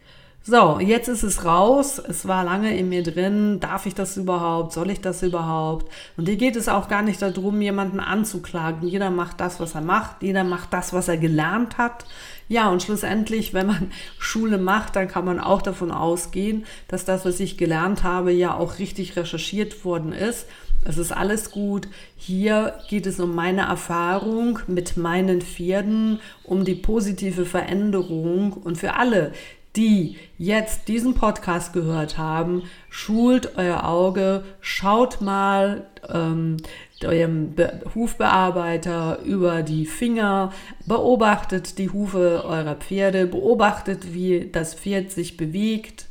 So, 0.49 0.79
jetzt 0.79 1.09
ist 1.09 1.23
es 1.23 1.43
raus. 1.43 1.99
Es 1.99 2.25
war 2.25 2.45
lange 2.45 2.77
in 2.77 2.87
mir 2.87 3.03
drin. 3.03 3.59
Darf 3.59 3.85
ich 3.85 3.95
das 3.95 4.15
überhaupt? 4.15 4.71
Soll 4.71 4.89
ich 4.91 5.01
das 5.01 5.21
überhaupt? 5.21 5.91
Und 6.15 6.25
hier 6.25 6.37
geht 6.37 6.55
es 6.55 6.69
auch 6.69 6.87
gar 6.87 7.01
nicht 7.01 7.21
darum, 7.21 7.59
jemanden 7.59 7.99
anzuklagen. 7.99 8.87
Jeder 8.87 9.09
macht 9.09 9.41
das, 9.41 9.59
was 9.59 9.75
er 9.75 9.81
macht. 9.81 10.23
Jeder 10.23 10.45
macht 10.45 10.71
das, 10.71 10.93
was 10.93 11.09
er 11.09 11.17
gelernt 11.17 11.77
hat. 11.77 12.05
Ja, 12.47 12.69
und 12.69 12.81
schlussendlich, 12.81 13.53
wenn 13.53 13.67
man 13.67 13.91
Schule 14.19 14.57
macht, 14.57 14.95
dann 14.95 15.09
kann 15.09 15.25
man 15.25 15.41
auch 15.41 15.61
davon 15.61 15.91
ausgehen, 15.91 16.65
dass 16.87 17.03
das, 17.03 17.25
was 17.25 17.41
ich 17.41 17.57
gelernt 17.57 18.03
habe, 18.03 18.31
ja 18.31 18.55
auch 18.55 18.79
richtig 18.79 19.17
recherchiert 19.17 19.83
worden 19.83 20.13
ist. 20.13 20.45
Es 20.85 20.97
ist 20.97 21.11
alles 21.11 21.51
gut. 21.51 21.89
Hier 22.15 22.75
geht 22.87 23.05
es 23.05 23.19
um 23.19 23.35
meine 23.35 23.63
Erfahrung 23.63 24.59
mit 24.67 24.95
meinen 24.95 25.41
Pferden, 25.41 26.21
um 26.45 26.63
die 26.63 26.75
positive 26.75 27.45
Veränderung 27.45 28.53
und 28.53 28.77
für 28.77 28.93
alle, 28.93 29.33
die 29.77 30.17
jetzt 30.37 30.87
diesen 30.87 31.13
Podcast 31.13 31.71
gehört 31.71 32.17
haben, 32.17 32.63
schult 32.89 33.57
euer 33.57 33.85
Auge, 33.85 34.43
schaut 34.59 35.21
mal 35.21 35.85
ähm, 36.09 36.57
eurem 37.03 37.53
Be 37.53 37.81
Hufbearbeiter 37.93 39.19
über 39.23 39.61
die 39.61 39.85
Finger, 39.85 40.51
beobachtet 40.87 41.77
die 41.77 41.91
Hufe 41.91 42.43
eurer 42.43 42.75
Pferde, 42.75 43.27
beobachtet, 43.27 44.13
wie 44.13 44.49
das 44.51 44.73
Pferd 44.73 45.11
sich 45.11 45.37
bewegt 45.37 46.07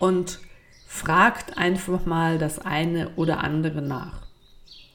und 0.00 0.40
fragt 0.86 1.56
einfach 1.58 2.06
mal 2.06 2.38
das 2.38 2.58
eine 2.58 3.10
oder 3.16 3.44
andere 3.44 3.82
nach. 3.82 4.26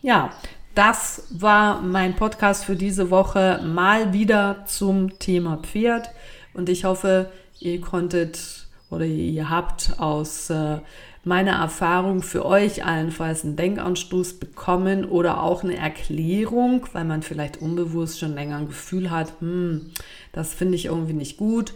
Ja, 0.01 0.31
das 0.75 1.27
war 1.29 1.81
mein 1.81 2.15
Podcast 2.15 2.65
für 2.65 2.75
diese 2.75 3.09
Woche 3.09 3.61
mal 3.63 4.13
wieder 4.13 4.65
zum 4.65 5.19
Thema 5.19 5.57
Pferd 5.57 6.09
und 6.53 6.69
ich 6.69 6.85
hoffe, 6.85 7.29
ihr 7.59 7.81
konntet 7.81 8.67
oder 8.89 9.05
ihr 9.05 9.49
habt 9.49 9.93
aus 9.99 10.49
äh, 10.49 10.79
meiner 11.23 11.53
Erfahrung 11.53 12.21
für 12.21 12.45
euch 12.45 12.83
allenfalls 12.83 13.43
einen 13.43 13.55
Denkanstoß 13.55 14.33
bekommen 14.39 15.05
oder 15.05 15.41
auch 15.43 15.63
eine 15.63 15.77
Erklärung, 15.77 16.87
weil 16.93 17.05
man 17.05 17.21
vielleicht 17.21 17.61
unbewusst 17.61 18.19
schon 18.19 18.33
länger 18.33 18.57
ein 18.57 18.67
Gefühl 18.67 19.11
hat, 19.11 19.33
hm, 19.39 19.91
das 20.33 20.53
finde 20.53 20.75
ich 20.75 20.85
irgendwie 20.85 21.13
nicht 21.13 21.37
gut. 21.37 21.73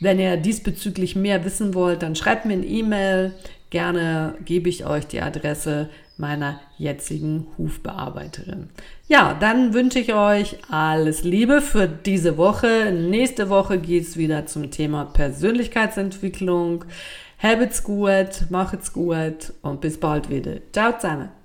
Wenn 0.00 0.18
ihr 0.18 0.36
diesbezüglich 0.36 1.16
mehr 1.16 1.44
wissen 1.44 1.74
wollt, 1.74 2.02
dann 2.02 2.16
schreibt 2.16 2.46
mir 2.46 2.54
eine 2.54 2.66
E-Mail. 2.66 3.32
Gerne 3.70 4.36
gebe 4.44 4.68
ich 4.68 4.86
euch 4.86 5.06
die 5.06 5.20
Adresse 5.20 5.88
meiner 6.16 6.60
jetzigen 6.78 7.48
Hufbearbeiterin. 7.58 8.68
Ja, 9.08 9.34
dann 9.34 9.74
wünsche 9.74 9.98
ich 9.98 10.14
euch 10.14 10.58
alles 10.70 11.24
Liebe 11.24 11.60
für 11.60 11.88
diese 11.88 12.36
Woche. 12.36 12.92
Nächste 12.92 13.48
Woche 13.48 13.78
geht 13.78 14.04
es 14.04 14.16
wieder 14.16 14.46
zum 14.46 14.70
Thema 14.70 15.04
Persönlichkeitsentwicklung. 15.06 16.84
Habt's 17.42 17.82
gut, 17.82 18.46
macht's 18.50 18.92
gut 18.92 19.52
und 19.62 19.80
bis 19.80 19.98
bald 19.98 20.30
wieder. 20.30 20.58
Ciao 20.72 20.92
zusammen. 20.92 21.43